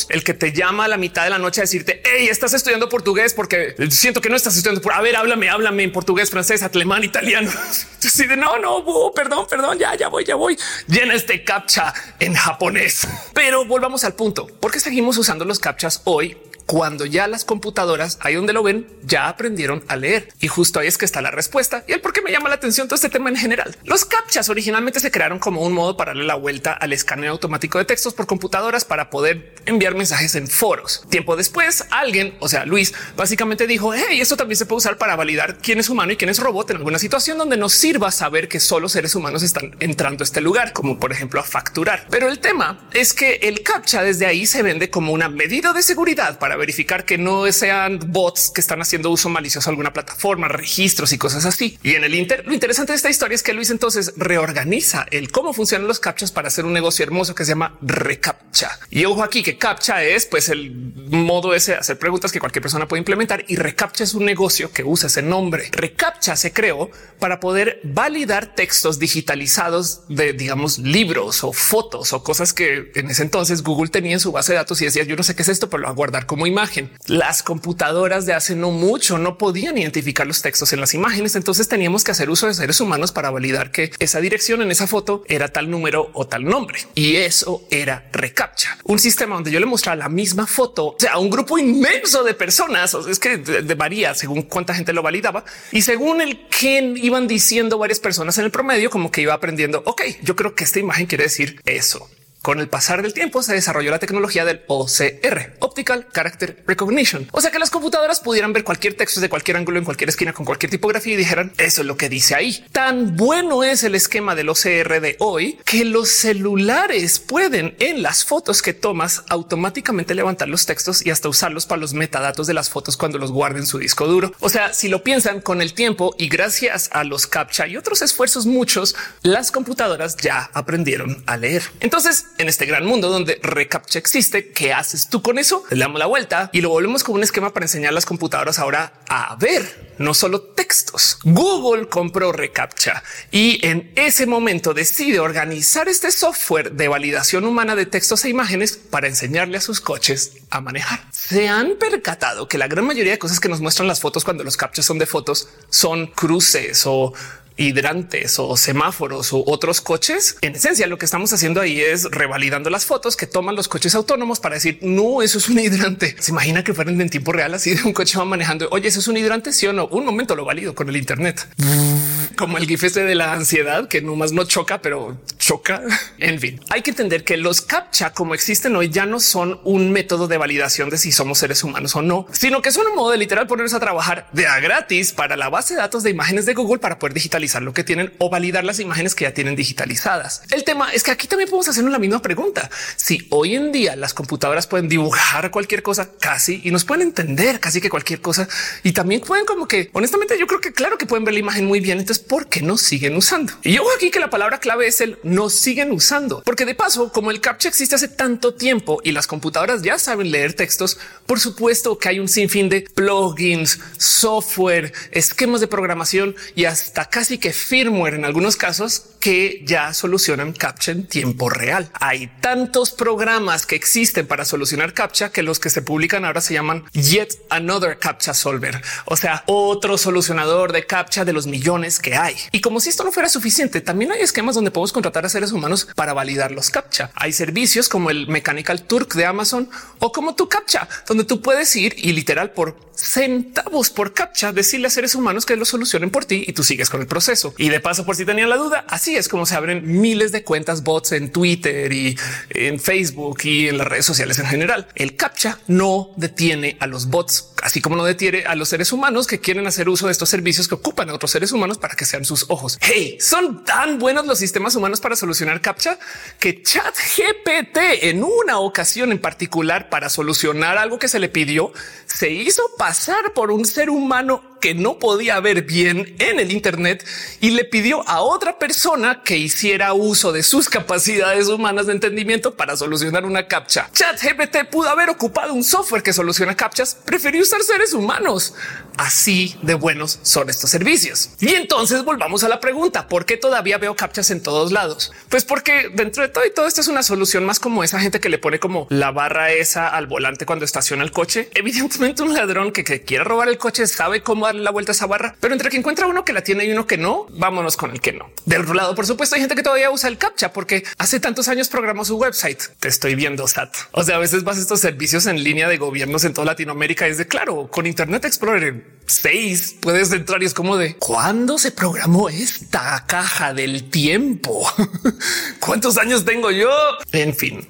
el 0.09 0.23
que 0.23 0.33
te 0.33 0.51
llama 0.51 0.85
a 0.85 0.87
la 0.87 0.97
mitad 0.97 1.23
de 1.23 1.29
la 1.29 1.37
noche 1.37 1.61
a 1.61 1.63
decirte, 1.63 2.01
hey, 2.03 2.27
estás 2.29 2.53
estudiando 2.53 2.89
portugués 2.89 3.33
porque 3.33 3.75
siento 3.89 4.19
que 4.19 4.29
no 4.29 4.35
estás 4.35 4.55
estudiando. 4.57 4.81
Por 4.81 4.93
a 4.93 5.01
ver, 5.01 5.15
háblame, 5.15 5.49
háblame 5.49 5.83
en 5.83 5.91
portugués, 5.91 6.29
francés, 6.31 6.63
alemán, 6.63 7.03
italiano. 7.03 7.51
Así 8.03 8.25
de 8.25 8.37
no, 8.37 8.57
no, 8.57 8.81
búho, 8.81 9.13
perdón, 9.13 9.45
perdón, 9.49 9.77
ya, 9.77 9.95
ya 9.95 10.07
voy, 10.07 10.25
ya 10.25 10.35
voy. 10.35 10.57
Llena 10.87 11.13
este 11.13 11.43
captcha 11.43 11.93
en 12.19 12.33
japonés. 12.33 13.07
Pero 13.33 13.65
volvamos 13.65 14.03
al 14.03 14.13
punto. 14.13 14.47
¿Por 14.47 14.71
qué 14.71 14.79
seguimos 14.79 15.17
usando 15.17 15.45
los 15.45 15.59
captchas 15.59 16.01
hoy 16.05 16.37
cuando 16.71 17.05
ya 17.05 17.27
las 17.27 17.43
computadoras, 17.43 18.17
ahí 18.21 18.35
donde 18.35 18.53
lo 18.53 18.63
ven, 18.63 18.87
ya 19.03 19.27
aprendieron 19.27 19.83
a 19.89 19.97
leer. 19.97 20.29
Y 20.39 20.47
justo 20.47 20.79
ahí 20.79 20.87
es 20.87 20.97
que 20.97 21.03
está 21.03 21.21
la 21.21 21.29
respuesta 21.29 21.83
y 21.85 21.91
el 21.91 21.99
por 21.99 22.13
qué 22.13 22.21
me 22.21 22.31
llama 22.31 22.47
la 22.47 22.55
atención 22.55 22.87
todo 22.87 22.95
este 22.95 23.09
tema 23.09 23.29
en 23.29 23.35
general. 23.35 23.75
Los 23.83 24.05
captchas 24.05 24.47
originalmente 24.47 25.01
se 25.01 25.11
crearon 25.11 25.37
como 25.37 25.63
un 25.63 25.73
modo 25.73 25.97
para 25.97 26.11
darle 26.11 26.23
la 26.23 26.35
vuelta 26.35 26.71
al 26.71 26.93
escaneo 26.93 27.33
automático 27.33 27.77
de 27.77 27.83
textos 27.83 28.13
por 28.13 28.25
computadoras 28.25 28.85
para 28.85 29.09
poder 29.09 29.53
enviar 29.65 29.95
mensajes 29.95 30.33
en 30.35 30.47
foros. 30.47 31.05
Tiempo 31.09 31.35
después, 31.35 31.87
alguien, 31.91 32.37
o 32.39 32.47
sea, 32.47 32.65
Luis, 32.65 32.93
básicamente 33.17 33.67
dijo, 33.67 33.93
hey, 33.93 34.21
esto 34.21 34.37
también 34.37 34.55
se 34.55 34.65
puede 34.65 34.77
usar 34.77 34.97
para 34.97 35.17
validar 35.17 35.57
quién 35.57 35.77
es 35.77 35.89
humano 35.89 36.13
y 36.13 36.15
quién 36.15 36.29
es 36.29 36.39
robot 36.39 36.69
en 36.69 36.77
alguna 36.77 36.99
situación 36.99 37.37
donde 37.37 37.57
nos 37.57 37.73
sirva 37.73 38.11
saber 38.11 38.47
que 38.47 38.61
solo 38.61 38.87
seres 38.87 39.13
humanos 39.13 39.43
están 39.43 39.75
entrando 39.81 40.23
a 40.23 40.25
este 40.25 40.39
lugar, 40.39 40.71
como 40.71 40.97
por 40.97 41.11
ejemplo 41.11 41.41
a 41.41 41.43
facturar. 41.43 42.07
Pero 42.09 42.29
el 42.29 42.39
tema 42.39 42.87
es 42.93 43.13
que 43.13 43.41
el 43.41 43.61
captcha 43.61 44.03
desde 44.03 44.25
ahí 44.25 44.45
se 44.45 44.63
vende 44.63 44.89
como 44.89 45.11
una 45.11 45.27
medida 45.27 45.73
de 45.73 45.83
seguridad 45.83 46.39
para 46.39 46.60
verificar 46.61 47.05
que 47.05 47.17
no 47.17 47.51
sean 47.51 47.99
bots 47.99 48.51
que 48.53 48.61
están 48.61 48.81
haciendo 48.81 49.09
uso 49.09 49.29
malicioso 49.29 49.69
de 49.69 49.73
alguna 49.73 49.93
plataforma, 49.93 50.47
registros 50.47 51.11
y 51.11 51.17
cosas 51.17 51.45
así. 51.45 51.77
Y 51.83 51.95
en 51.95 52.03
el 52.03 52.13
Inter, 52.13 52.43
lo 52.45 52.53
interesante 52.53 52.93
de 52.93 52.97
esta 52.97 53.09
historia 53.09 53.35
es 53.35 53.43
que 53.43 53.53
Luis 53.53 53.71
entonces 53.71 54.13
reorganiza 54.15 55.05
el 55.11 55.31
cómo 55.31 55.53
funcionan 55.53 55.87
los 55.87 55.99
captchas 55.99 56.31
para 56.31 56.49
hacer 56.49 56.65
un 56.65 56.73
negocio 56.73 57.03
hermoso 57.03 57.33
que 57.33 57.45
se 57.45 57.51
llama 57.51 57.77
recaptcha. 57.81 58.79
Y 58.89 59.05
ojo 59.05 59.23
aquí 59.23 59.41
que 59.41 59.57
captcha 59.57 60.03
es 60.03 60.25
pues 60.25 60.49
el 60.49 60.71
modo 61.09 61.53
ese 61.53 61.71
de 61.71 61.77
hacer 61.77 61.97
preguntas 61.97 62.31
que 62.31 62.39
cualquier 62.39 62.61
persona 62.61 62.87
puede 62.87 62.99
implementar 62.99 63.43
y 63.47 63.55
recaptcha 63.55 64.03
es 64.03 64.13
un 64.13 64.25
negocio 64.25 64.71
que 64.71 64.83
usa 64.83 65.07
ese 65.07 65.21
nombre. 65.21 65.69
Recaptcha 65.71 66.35
se 66.35 66.53
creó 66.53 66.91
para 67.19 67.39
poder 67.39 67.79
validar 67.83 68.53
textos 68.55 68.99
digitalizados 68.99 70.01
de 70.09 70.33
digamos 70.33 70.77
libros 70.77 71.43
o 71.43 71.53
fotos 71.53 72.13
o 72.13 72.23
cosas 72.23 72.53
que 72.53 72.91
en 72.95 73.09
ese 73.09 73.23
entonces 73.23 73.63
Google 73.63 73.89
tenía 73.89 74.13
en 74.13 74.19
su 74.19 74.31
base 74.31 74.53
de 74.53 74.57
datos 74.57 74.81
y 74.81 74.85
decía 74.85 75.03
yo 75.03 75.15
no 75.15 75.23
sé 75.23 75.35
qué 75.35 75.41
es 75.41 75.49
esto, 75.49 75.69
pero 75.69 75.81
lo 75.81 75.87
voy 75.87 75.93
a 75.93 75.95
guardar 75.95 76.25
como 76.25 76.45
imagen. 76.51 76.91
Las 77.07 77.43
computadoras 77.43 78.25
de 78.25 78.33
hace 78.33 78.55
no 78.55 78.71
mucho 78.71 79.17
no 79.17 79.37
podían 79.37 79.77
identificar 79.77 80.27
los 80.27 80.41
textos 80.41 80.73
en 80.73 80.79
las 80.79 80.93
imágenes, 80.93 81.35
entonces 81.35 81.67
teníamos 81.67 82.03
que 82.03 82.11
hacer 82.11 82.29
uso 82.29 82.47
de 82.47 82.53
seres 82.53 82.79
humanos 82.79 83.11
para 83.11 83.31
validar 83.31 83.71
que 83.71 83.91
esa 83.99 84.19
dirección 84.19 84.61
en 84.61 84.71
esa 84.71 84.87
foto 84.87 85.23
era 85.27 85.47
tal 85.47 85.69
número 85.71 86.11
o 86.13 86.27
tal 86.27 86.45
nombre. 86.45 86.79
Y 86.95 87.15
eso 87.15 87.63
era 87.71 88.07
reCAPTCHA, 88.11 88.77
un 88.83 88.99
sistema 88.99 89.35
donde 89.35 89.51
yo 89.51 89.59
le 89.59 89.65
mostraba 89.65 89.95
la 89.95 90.09
misma 90.09 90.45
foto 90.45 90.95
a 91.11 91.17
un 91.17 91.29
grupo 91.29 91.57
inmenso 91.57 92.23
de 92.23 92.33
personas. 92.33 92.93
es 92.93 93.19
que 93.19 93.37
de, 93.37 93.75
varía 93.75 94.13
según 94.13 94.43
cuánta 94.43 94.73
gente 94.73 94.93
lo 94.93 95.01
validaba 95.01 95.43
y 95.71 95.81
según 95.81 96.21
el 96.21 96.47
que 96.47 96.93
iban 96.97 97.27
diciendo 97.27 97.77
varias 97.77 97.99
personas 97.99 98.37
en 98.37 98.45
el 98.45 98.51
promedio, 98.51 98.89
como 98.89 99.11
que 99.11 99.21
iba 99.21 99.33
aprendiendo. 99.33 99.81
Ok, 99.85 100.01
yo 100.21 100.35
creo 100.35 100.55
que 100.55 100.63
esta 100.63 100.79
imagen 100.79 101.07
quiere 101.07 101.25
decir 101.25 101.61
eso. 101.65 102.09
Con 102.41 102.59
el 102.59 102.67
pasar 102.67 103.03
del 103.03 103.13
tiempo 103.13 103.43
se 103.43 103.53
desarrolló 103.53 103.91
la 103.91 103.99
tecnología 103.99 104.45
del 104.45 104.63
OCR, 104.65 105.57
Optical 105.59 106.07
Character 106.11 106.63
Recognition. 106.65 107.27
O 107.31 107.39
sea 107.39 107.51
que 107.51 107.59
las 107.59 107.69
computadoras 107.69 108.19
pudieran 108.19 108.51
ver 108.51 108.63
cualquier 108.63 108.95
texto 108.95 109.21
de 109.21 109.29
cualquier 109.29 109.57
ángulo 109.57 109.77
en 109.77 109.85
cualquier 109.85 110.09
esquina 110.09 110.33
con 110.33 110.43
cualquier 110.43 110.71
tipografía 110.71 111.13
y 111.13 111.17
dijeran 111.17 111.53
eso 111.59 111.81
es 111.81 111.87
lo 111.87 111.97
que 111.97 112.09
dice 112.09 112.33
ahí. 112.33 112.65
Tan 112.71 113.15
bueno 113.15 113.63
es 113.63 113.83
el 113.83 113.93
esquema 113.93 114.33
del 114.33 114.49
OCR 114.49 115.01
de 115.01 115.17
hoy 115.19 115.59
que 115.65 115.85
los 115.85 116.09
celulares 116.09 117.19
pueden 117.19 117.75
en 117.77 118.01
las 118.01 118.25
fotos 118.25 118.63
que 118.63 118.73
tomas 118.73 119.23
automáticamente 119.29 120.15
levantar 120.15 120.49
los 120.49 120.65
textos 120.65 121.05
y 121.05 121.11
hasta 121.11 121.29
usarlos 121.29 121.67
para 121.67 121.79
los 121.79 121.93
metadatos 121.93 122.47
de 122.47 122.55
las 122.55 122.71
fotos 122.71 122.97
cuando 122.97 123.19
los 123.19 123.31
guarden 123.31 123.67
su 123.67 123.77
disco 123.77 124.07
duro. 124.07 124.33
O 124.39 124.49
sea, 124.49 124.73
si 124.73 124.89
lo 124.89 125.03
piensan 125.03 125.41
con 125.41 125.61
el 125.61 125.75
tiempo 125.75 126.15
y 126.17 126.27
gracias 126.27 126.89
a 126.91 127.03
los 127.03 127.27
captcha 127.27 127.67
y 127.67 127.77
otros 127.77 128.01
esfuerzos 128.01 128.47
muchos, 128.47 128.95
las 129.21 129.51
computadoras 129.51 130.17
ya 130.17 130.49
aprendieron 130.53 131.23
a 131.27 131.37
leer. 131.37 131.61
Entonces, 131.81 132.25
en 132.37 132.49
este 132.49 132.65
gran 132.65 132.85
mundo 132.85 133.09
donde 133.09 133.39
reCAPTCHA 133.41 133.99
existe. 133.99 134.51
¿Qué 134.51 134.73
haces 134.73 135.09
tú 135.09 135.21
con 135.21 135.39
eso? 135.39 135.63
Le 135.69 135.79
damos 135.79 135.99
la 135.99 136.05
vuelta 136.05 136.49
y 136.53 136.61
lo 136.61 136.69
volvemos 136.69 137.03
como 137.03 137.17
un 137.17 137.23
esquema 137.23 137.53
para 137.53 137.65
enseñar 137.65 137.93
las 137.93 138.05
computadoras 138.05 138.59
ahora 138.59 138.93
a 139.07 139.35
ver, 139.35 139.93
no 139.97 140.13
solo 140.13 140.41
textos. 140.41 141.19
Google 141.23 141.87
compró 141.87 142.31
reCAPTCHA 142.31 143.03
y 143.31 143.65
en 143.65 143.91
ese 143.95 144.25
momento 144.25 144.73
decide 144.73 145.19
organizar 145.19 145.87
este 145.87 146.11
software 146.11 146.71
de 146.71 146.87
validación 146.87 147.45
humana 147.45 147.75
de 147.75 147.85
textos 147.85 148.25
e 148.25 148.29
imágenes 148.29 148.77
para 148.77 149.07
enseñarle 149.07 149.57
a 149.57 149.61
sus 149.61 149.81
coches 149.81 150.33
a 150.49 150.61
manejar. 150.61 151.01
Se 151.11 151.47
han 151.47 151.75
percatado 151.77 152.47
que 152.47 152.57
la 152.57 152.67
gran 152.67 152.85
mayoría 152.85 153.13
de 153.13 153.19
cosas 153.19 153.39
que 153.39 153.49
nos 153.49 153.61
muestran 153.61 153.87
las 153.87 153.99
fotos 153.99 154.23
cuando 154.23 154.43
los 154.43 154.57
captchas 154.57 154.85
son 154.85 154.97
de 154.97 155.05
fotos 155.05 155.49
son 155.69 156.07
cruces 156.07 156.83
o 156.85 157.13
hidrantes 157.61 158.39
o 158.39 158.57
semáforos 158.57 159.31
u 159.33 159.43
otros 159.45 159.81
coches. 159.81 160.37
En 160.41 160.55
esencia, 160.55 160.87
lo 160.87 160.97
que 160.97 161.05
estamos 161.05 161.31
haciendo 161.33 161.61
ahí 161.61 161.79
es 161.79 162.05
revalidando 162.11 162.69
las 162.69 162.85
fotos 162.85 163.15
que 163.15 163.27
toman 163.27 163.55
los 163.55 163.67
coches 163.67 163.95
autónomos 163.95 164.39
para 164.39 164.55
decir 164.55 164.79
no, 164.81 165.21
eso 165.21 165.37
es 165.37 165.49
un 165.49 165.59
hidrante. 165.59 166.15
Se 166.19 166.31
imagina 166.31 166.63
que 166.63 166.73
fueran 166.73 166.99
en 166.99 167.09
tiempo 167.09 167.31
real 167.31 167.53
así 167.53 167.73
de 167.73 167.83
un 167.83 167.93
coche 167.93 168.17
va 168.17 168.25
manejando. 168.25 168.67
Oye, 168.71 168.87
eso 168.87 168.99
es 168.99 169.07
un 169.07 169.17
hidrante. 169.17 169.53
Sí 169.53 169.67
o 169.67 169.73
no? 169.73 169.87
Un 169.87 170.05
momento 170.05 170.35
lo 170.35 170.45
valido 170.45 170.75
con 170.75 170.89
el 170.89 170.97
Internet, 170.97 171.47
como 172.37 172.57
el 172.57 172.67
gif 172.67 172.83
este 172.83 173.03
de 173.03 173.15
la 173.15 173.33
ansiedad 173.33 173.87
que 173.87 174.01
nomás 174.01 174.31
no 174.31 174.43
choca, 174.45 174.81
pero 174.81 175.17
choca. 175.51 175.81
En 176.17 176.39
fin, 176.39 176.61
hay 176.69 176.81
que 176.81 176.91
entender 176.91 177.25
que 177.25 177.35
los 177.35 177.59
captcha 177.59 178.13
como 178.13 178.33
existen 178.35 178.73
hoy 178.77 178.89
ya 178.89 179.05
no 179.05 179.19
son 179.19 179.59
un 179.65 179.91
método 179.91 180.29
de 180.29 180.37
validación 180.37 180.89
de 180.89 180.97
si 180.97 181.11
somos 181.11 181.39
seres 181.39 181.61
humanos 181.65 181.93
o 181.97 182.01
no, 182.01 182.25
sino 182.31 182.61
que 182.61 182.71
son 182.71 182.87
un 182.87 182.95
modo 182.95 183.11
de 183.11 183.17
literal 183.17 183.47
ponernos 183.47 183.73
a 183.73 183.81
trabajar 183.81 184.29
de 184.31 184.47
a 184.47 184.61
gratis 184.61 185.11
para 185.11 185.35
la 185.35 185.49
base 185.49 185.73
de 185.73 185.81
datos 185.81 186.03
de 186.03 186.09
imágenes 186.09 186.45
de 186.45 186.53
Google 186.53 186.79
para 186.79 186.99
poder 186.99 187.13
digitalizar 187.13 187.61
lo 187.61 187.73
que 187.73 187.83
tienen 187.83 188.13
o 188.19 188.29
validar 188.29 188.63
las 188.63 188.79
imágenes 188.79 189.13
que 189.13 189.25
ya 189.25 189.33
tienen 189.33 189.57
digitalizadas. 189.57 190.43
El 190.51 190.63
tema 190.63 190.93
es 190.93 191.03
que 191.03 191.11
aquí 191.11 191.27
también 191.27 191.49
podemos 191.49 191.67
hacernos 191.67 191.91
la 191.91 191.99
misma 191.99 192.21
pregunta. 192.21 192.69
Si 192.95 193.27
hoy 193.29 193.55
en 193.55 193.73
día 193.73 193.97
las 193.97 194.13
computadoras 194.13 194.67
pueden 194.67 194.87
dibujar 194.87 195.51
cualquier 195.51 195.83
cosa 195.83 196.11
casi 196.17 196.61
y 196.63 196.71
nos 196.71 196.85
pueden 196.85 197.07
entender 197.07 197.59
casi 197.59 197.81
que 197.81 197.89
cualquier 197.89 198.21
cosa 198.21 198.47
y 198.83 198.93
también 198.93 199.19
pueden 199.19 199.45
como 199.45 199.67
que 199.67 199.89
honestamente 199.91 200.39
yo 200.39 200.47
creo 200.47 200.61
que 200.61 200.71
claro 200.71 200.97
que 200.97 201.05
pueden 201.05 201.25
ver 201.25 201.33
la 201.33 201.41
imagen 201.41 201.65
muy 201.65 201.81
bien. 201.81 201.99
Entonces, 201.99 202.23
¿por 202.23 202.47
qué 202.47 202.61
no 202.61 202.77
siguen 202.77 203.17
usando? 203.17 203.51
Y 203.63 203.73
yo 203.73 203.83
aquí 203.97 204.11
que 204.11 204.21
la 204.21 204.29
palabra 204.29 204.61
clave 204.61 204.87
es 204.87 205.01
el 205.01 205.19
no 205.23 205.40
siguen 205.49 205.91
usando, 205.91 206.41
porque 206.45 206.65
de 206.65 206.75
paso, 206.75 207.11
como 207.11 207.31
el 207.31 207.41
captcha 207.41 207.69
existe 207.69 207.95
hace 207.95 208.07
tanto 208.07 208.53
tiempo 208.53 208.99
y 209.03 209.11
las 209.11 209.27
computadoras 209.27 209.81
ya 209.81 209.97
saben 209.97 210.31
leer 210.31 210.53
textos, 210.53 210.97
por 211.25 211.39
supuesto 211.39 211.97
que 211.97 212.09
hay 212.09 212.19
un 212.19 212.27
sinfín 212.27 212.69
de 212.69 212.81
plugins, 212.81 213.79
software, 213.97 214.93
esquemas 215.11 215.61
de 215.61 215.67
programación 215.67 216.35
y 216.55 216.65
hasta 216.65 217.05
casi 217.05 217.37
que 217.37 217.53
firmware 217.53 218.15
en 218.15 218.25
algunos 218.25 218.55
casos 218.55 219.03
que 219.19 219.63
ya 219.65 219.93
solucionan 219.93 220.51
captcha 220.51 220.91
en 220.91 221.07
tiempo 221.07 221.49
real. 221.49 221.91
Hay 221.93 222.27
tantos 222.41 222.91
programas 222.91 223.65
que 223.65 223.75
existen 223.75 224.27
para 224.27 224.45
solucionar 224.45 224.93
captcha 224.93 225.31
que 225.31 225.43
los 225.43 225.59
que 225.59 225.69
se 225.69 225.81
publican 225.81 226.25
ahora 226.25 226.41
se 226.41 226.55
llaman 226.55 226.83
Yet 226.93 227.45
Another 227.49 227.99
Captcha 227.99 228.33
Solver, 228.33 228.81
o 229.05 229.15
sea, 229.15 229.43
otro 229.45 229.97
solucionador 229.97 230.73
de 230.73 230.85
captcha 230.85 231.23
de 231.23 231.33
los 231.33 231.47
millones 231.47 231.99
que 231.99 232.15
hay. 232.15 232.35
Y 232.51 232.61
como 232.61 232.79
si 232.79 232.89
esto 232.89 233.03
no 233.03 233.11
fuera 233.11 233.29
suficiente, 233.29 233.81
también 233.81 234.11
hay 234.11 234.21
esquemas 234.21 234.55
donde 234.55 234.71
podemos 234.71 234.91
contratar 234.91 235.20
a 235.25 235.29
seres 235.29 235.51
humanos 235.51 235.87
para 235.95 236.13
validar 236.13 236.51
los 236.51 236.69
captcha. 236.69 237.11
Hay 237.15 237.33
servicios 237.33 237.89
como 237.89 238.09
el 238.09 238.27
Mechanical 238.27 238.83
Turk 238.83 239.13
de 239.15 239.25
Amazon 239.25 239.69
o 239.99 240.11
como 240.11 240.35
tu 240.35 240.49
captcha, 240.49 240.87
donde 241.07 241.23
tú 241.23 241.41
puedes 241.41 241.75
ir 241.75 241.95
y 241.97 242.13
literal 242.13 242.51
por 242.51 242.91
centavos 243.01 243.89
por 243.89 244.13
captcha 244.13 244.51
decirle 244.51 244.87
a 244.87 244.89
seres 244.89 245.15
humanos 245.15 245.45
que 245.45 245.55
lo 245.55 245.65
solucionen 245.65 246.09
por 246.09 246.25
ti 246.25 246.43
y 246.47 246.53
tú 246.53 246.63
sigues 246.63 246.89
con 246.89 247.01
el 247.01 247.07
proceso. 247.07 247.53
Y 247.57 247.69
de 247.69 247.79
paso, 247.79 248.05
por 248.05 248.15
si 248.15 248.25
tenían 248.25 248.49
la 248.49 248.57
duda, 248.57 248.85
así 248.87 249.15
es 249.15 249.27
como 249.27 249.45
se 249.45 249.55
abren 249.55 250.01
miles 250.01 250.31
de 250.31 250.43
cuentas 250.43 250.83
bots 250.83 251.11
en 251.13 251.31
Twitter 251.31 251.91
y 251.91 252.17
en 252.49 252.79
Facebook 252.79 253.39
y 253.43 253.67
en 253.67 253.77
las 253.77 253.87
redes 253.87 254.05
sociales 254.05 254.39
en 254.39 254.45
general. 254.45 254.87
El 254.95 255.15
captcha 255.15 255.59
no 255.67 256.11
detiene 256.15 256.77
a 256.79 256.87
los 256.87 257.07
bots, 257.07 257.53
así 257.63 257.81
como 257.81 257.95
no 257.95 258.03
detiene 258.03 258.43
a 258.45 258.55
los 258.55 258.69
seres 258.69 258.91
humanos 258.91 259.27
que 259.27 259.39
quieren 259.39 259.67
hacer 259.67 259.89
uso 259.89 260.05
de 260.07 260.11
estos 260.11 260.29
servicios 260.29 260.67
que 260.67 260.75
ocupan 260.75 261.09
a 261.09 261.13
otros 261.13 261.31
seres 261.31 261.51
humanos 261.51 261.77
para 261.77 261.95
que 261.95 262.05
sean 262.05 262.25
sus 262.25 262.45
ojos. 262.49 262.77
Hey, 262.81 263.17
son 263.19 263.63
tan 263.63 263.99
buenos 263.99 264.25
los 264.25 264.39
sistemas 264.39 264.75
humanos 264.75 265.01
para 265.01 265.10
solucionar 265.15 265.61
captcha 265.61 265.97
que 266.39 266.61
Chat 266.61 266.95
GPT 266.95 267.77
en 268.03 268.23
una 268.23 268.59
ocasión 268.59 269.11
en 269.11 269.19
particular 269.19 269.89
para 269.89 270.09
solucionar 270.09 270.77
algo 270.77 270.99
que 270.99 271.07
se 271.07 271.19
le 271.19 271.29
pidió 271.29 271.71
se 272.05 272.29
hizo 272.29 272.63
pasar 272.77 273.33
por 273.33 273.51
un 273.51 273.65
ser 273.65 273.89
humano 273.89 274.50
que 274.61 274.73
no 274.73 274.99
podía 274.99 275.39
ver 275.41 275.63
bien 275.63 276.15
en 276.19 276.39
el 276.39 276.51
Internet 276.51 277.05
y 277.41 277.51
le 277.51 277.65
pidió 277.65 278.07
a 278.07 278.21
otra 278.21 278.57
persona 278.57 279.23
que 279.23 279.37
hiciera 279.37 279.93
uso 279.93 280.31
de 280.31 280.43
sus 280.43 280.69
capacidades 280.69 281.47
humanas 281.47 281.87
de 281.87 281.93
entendimiento 281.93 282.55
para 282.55 282.77
solucionar 282.77 283.25
una 283.25 283.47
captcha. 283.47 283.89
Chat 283.91 284.21
GPT 284.21 284.69
pudo 284.69 284.89
haber 284.89 285.09
ocupado 285.09 285.53
un 285.53 285.63
software 285.63 286.03
que 286.03 286.13
soluciona 286.13 286.55
captchas, 286.55 286.95
prefirió 287.03 287.41
usar 287.41 287.61
seres 287.63 287.93
humanos. 287.93 288.53
Así 288.97 289.55
de 289.63 289.73
buenos 289.73 290.19
son 290.21 290.49
estos 290.49 290.69
servicios. 290.69 291.31
Y 291.39 291.55
entonces 291.55 292.03
volvamos 292.03 292.43
a 292.43 292.49
la 292.49 292.59
pregunta, 292.59 293.07
¿por 293.07 293.25
qué 293.25 293.37
todavía 293.37 293.77
veo 293.79 293.95
captchas 293.95 294.29
en 294.29 294.43
todos 294.43 294.71
lados? 294.71 295.11
Pues 295.29 295.43
porque 295.43 295.89
dentro 295.93 296.21
de 296.23 296.29
todo 296.29 296.45
y 296.45 296.53
todo 296.53 296.67
esto 296.67 296.81
es 296.81 296.87
una 296.87 297.01
solución 297.01 297.45
más 297.45 297.59
como 297.59 297.83
esa 297.83 297.99
gente 297.99 298.19
que 298.19 298.29
le 298.29 298.37
pone 298.37 298.59
como 298.59 298.85
la 298.89 299.11
barra 299.11 299.51
esa 299.51 299.87
al 299.87 300.05
volante 300.05 300.45
cuando 300.45 300.65
estaciona 300.65 301.03
el 301.03 301.11
coche. 301.11 301.49
Evidentemente 301.55 302.21
un 302.21 302.33
ladrón 302.33 302.71
que, 302.71 302.83
que 302.83 303.01
quiere 303.01 303.23
robar 303.23 303.47
el 303.47 303.57
coche 303.57 303.87
sabe 303.87 304.21
cómo 304.21 304.45
la 304.55 304.71
vuelta 304.71 304.91
a 304.91 304.93
esa 304.93 305.05
barra, 305.05 305.35
pero 305.39 305.53
entre 305.53 305.69
que 305.69 305.77
encuentra 305.77 306.07
uno 306.07 306.25
que 306.25 306.33
la 306.33 306.43
tiene 306.43 306.65
y 306.65 306.71
uno 306.71 306.87
que 306.87 306.97
no, 306.97 307.27
vámonos 307.29 307.77
con 307.77 307.91
el 307.91 308.01
que 308.01 308.13
no. 308.13 308.29
Del 308.45 308.61
otro 308.61 308.73
lado, 308.73 308.95
por 308.95 309.05
supuesto, 309.05 309.35
hay 309.35 309.41
gente 309.41 309.55
que 309.55 309.63
todavía 309.63 309.91
usa 309.91 310.09
el 310.09 310.17
captcha 310.17 310.53
porque 310.53 310.83
hace 310.97 311.19
tantos 311.19 311.47
años 311.47 311.69
programó 311.69 312.05
su 312.05 312.17
website. 312.17 312.61
Te 312.79 312.87
estoy 312.87 313.15
viendo 313.15 313.47
SAT. 313.47 313.75
O 313.91 314.03
sea, 314.03 314.15
a 314.15 314.19
veces 314.19 314.43
vas 314.43 314.57
a 314.57 314.61
estos 314.61 314.79
servicios 314.79 315.25
en 315.25 315.43
línea 315.43 315.67
de 315.67 315.77
gobiernos 315.77 316.23
en 316.23 316.33
toda 316.33 316.45
Latinoamérica. 316.45 317.07
Es 317.07 317.17
de 317.17 317.27
claro, 317.27 317.67
con 317.69 317.85
Internet 317.85 318.25
Explorer 318.25 319.01
6 319.05 319.77
puedes 319.81 320.11
entrar 320.11 320.41
y 320.41 320.45
es 320.45 320.53
como 320.53 320.77
de 320.77 320.95
cuándo 320.95 321.57
se 321.57 321.71
programó 321.71 322.29
esta 322.29 323.05
caja 323.07 323.53
del 323.53 323.89
tiempo? 323.89 324.65
¿Cuántos 325.59 325.97
años 325.97 326.25
tengo 326.25 326.51
yo? 326.51 326.69
En 327.11 327.33
fin, 327.33 327.67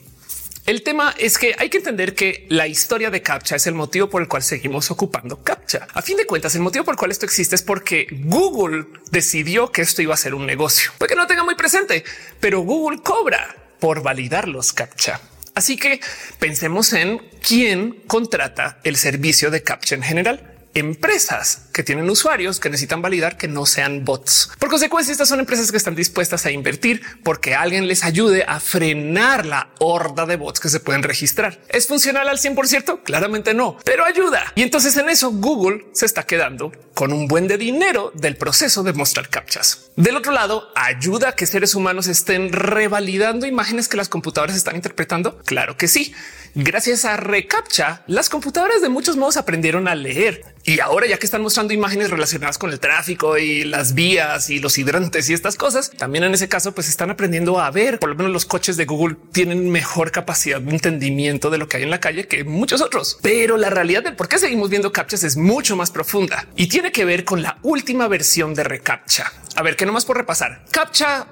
el 0.66 0.84
tema 0.84 1.16
es 1.18 1.38
que 1.38 1.56
hay 1.58 1.70
que 1.70 1.78
entender 1.78 2.14
que 2.14 2.46
la 2.50 2.68
historia 2.68 3.10
de 3.10 3.22
CAPTCHA 3.22 3.56
es 3.56 3.68
el 3.68 3.74
motivo 3.74 4.10
por 4.10 4.22
el 4.22 4.28
cual 4.28 4.44
seguimos 4.44 4.92
ocupando 4.92 5.44
CAPTCHA. 5.44 5.88
A 5.94 6.02
fin 6.02 6.18
de 6.18 6.26
cuentas, 6.26 6.54
el 6.56 6.62
motivo 6.62 6.86
por 6.86 6.94
el 6.94 7.00
cual 7.00 7.12
esto 7.12 7.26
existe 7.26 7.56
es 7.56 7.64
porque 7.64 8.08
Google 8.12 8.86
decidió 9.10 9.72
que 9.72 9.82
esto 9.82 10.02
iba 10.02 10.14
a 10.14 10.18
ser 10.18 10.36
un 10.36 10.46
negocio. 10.46 10.92
Puede 10.98 11.10
que 11.10 11.16
no 11.16 11.26
tenga 11.26 11.44
muy 11.44 11.56
presente, 11.56 12.04
pero 12.40 12.62
Google 12.62 13.00
cobra 13.02 13.56
por 13.80 14.04
validar 14.04 14.48
los 14.48 14.72
CAPTCHA. 14.72 15.20
Así 15.56 15.78
que 15.78 16.00
pensemos 16.40 16.94
en 16.94 17.20
quién 17.46 18.04
contrata 18.08 18.80
el 18.84 18.96
servicio 18.96 19.50
de 19.52 19.64
CAPTCHA 19.64 19.96
en 19.96 20.04
general. 20.04 20.54
Empresas 20.74 21.68
que 21.72 21.84
tienen 21.84 22.10
usuarios 22.10 22.60
que 22.60 22.70
necesitan 22.70 23.02
validar 23.02 23.38
que 23.38 23.48
no 23.48 23.66
sean 23.66 24.06
bots. 24.06 24.52
Por 24.60 24.70
consecuencia, 24.70 25.12
estas 25.12 25.30
son 25.30 25.40
empresas 25.40 25.72
que 25.72 25.78
están 25.78 25.96
dispuestas 25.96 26.46
a 26.46 26.52
invertir 26.52 27.02
porque 27.24 27.56
alguien 27.56 27.88
les 27.88 28.04
ayude 28.04 28.44
a 28.48 28.60
frenar 28.60 29.46
la 29.46 29.72
horda 29.80 30.26
de 30.26 30.36
bots 30.36 30.60
que 30.60 30.70
se 30.70 30.80
pueden 30.80 31.04
registrar. 31.04 31.60
¿Es 31.70 31.88
funcional 31.88 32.30
al 32.30 32.38
100%? 32.38 33.04
Claramente 33.04 33.54
no, 33.54 33.78
pero 33.84 34.06
ayuda. 34.06 34.52
Y 34.56 34.64
entonces 34.64 34.96
en 34.98 35.10
eso 35.10 35.32
Google 35.32 35.86
se 35.94 36.06
está 36.06 36.24
quedando 36.24 36.72
con 36.94 37.14
un 37.14 37.28
buen 37.28 37.48
de 37.48 37.58
dinero 37.58 38.12
del 38.14 38.36
proceso 38.38 38.84
de 38.84 38.94
mostrar 38.94 39.30
captchas. 39.30 39.92
Del 39.96 40.16
otro 40.16 40.32
lado, 40.32 40.70
ayuda 40.76 41.30
a 41.30 41.36
que 41.36 41.46
seres 41.46 41.76
humanos 41.76 42.08
estén 42.08 42.52
revalidando 42.52 43.48
imágenes 43.48 43.88
que 43.88 43.98
las 43.98 44.10
computadoras 44.10 44.56
están 44.56 44.76
interpretando. 44.76 45.38
Claro 45.40 45.78
que 45.78 45.88
sí. 45.88 46.14
Gracias 46.54 47.06
a 47.06 47.16
reCAPTCHA, 47.16 48.04
las 48.08 48.30
computadoras 48.30 48.82
de 48.82 48.90
muchos 48.90 49.16
modos 49.16 49.38
aprendieron 49.38 49.88
a 49.88 49.96
leer 49.96 50.44
y 50.64 50.82
ahora 50.82 51.08
ya 51.08 51.18
que 51.18 51.26
están 51.26 51.42
mostrando 51.42 51.61
imágenes 51.70 52.10
relacionadas 52.10 52.58
con 52.58 52.72
el 52.72 52.80
tráfico 52.80 53.38
y 53.38 53.64
las 53.64 53.94
vías 53.94 54.50
y 54.50 54.60
los 54.60 54.78
hidrantes 54.78 55.30
y 55.30 55.34
estas 55.34 55.56
cosas, 55.56 55.92
también 55.92 56.24
en 56.24 56.34
ese 56.34 56.50
caso 56.50 56.74
pues 56.74 56.90
están 56.90 57.10
aprendiendo 57.10 57.60
a 57.60 57.70
ver, 57.72 58.00
por 58.00 58.10
lo 58.10 58.16
menos 58.16 58.32
los 58.32 58.46
coches 58.46 58.78
de 58.78 58.86
Google 58.86 59.18
tienen 59.32 59.70
mejor 59.70 60.12
capacidad 60.12 60.60
de 60.60 60.72
entendimiento 60.72 61.50
de 61.50 61.58
lo 61.58 61.68
que 61.68 61.78
hay 61.78 61.84
en 61.84 61.90
la 61.90 62.00
calle 62.00 62.28
que 62.28 62.44
muchos 62.44 62.82
otros. 62.82 63.20
Pero 63.22 63.58
la 63.58 63.70
realidad 63.70 64.04
de 64.04 64.12
por 64.12 64.28
qué 64.28 64.40
seguimos 64.40 64.70
viendo 64.70 64.92
captchas 64.92 65.24
es 65.24 65.38
mucho 65.38 65.76
más 65.76 65.92
profunda 65.92 66.48
y 66.56 66.68
tiene 66.68 66.92
que 66.92 67.06
ver 67.06 67.26
con 67.26 67.42
la 67.42 67.58
última 67.62 68.08
versión 68.08 68.54
de 68.54 68.64
reCAPTCHA. 68.64 69.32
A 69.56 69.64
ver, 69.64 69.76
que 69.76 69.86
nomás 69.86 70.06
por 70.06 70.18
repasar. 70.18 70.64
CAPTCHA 70.72 71.28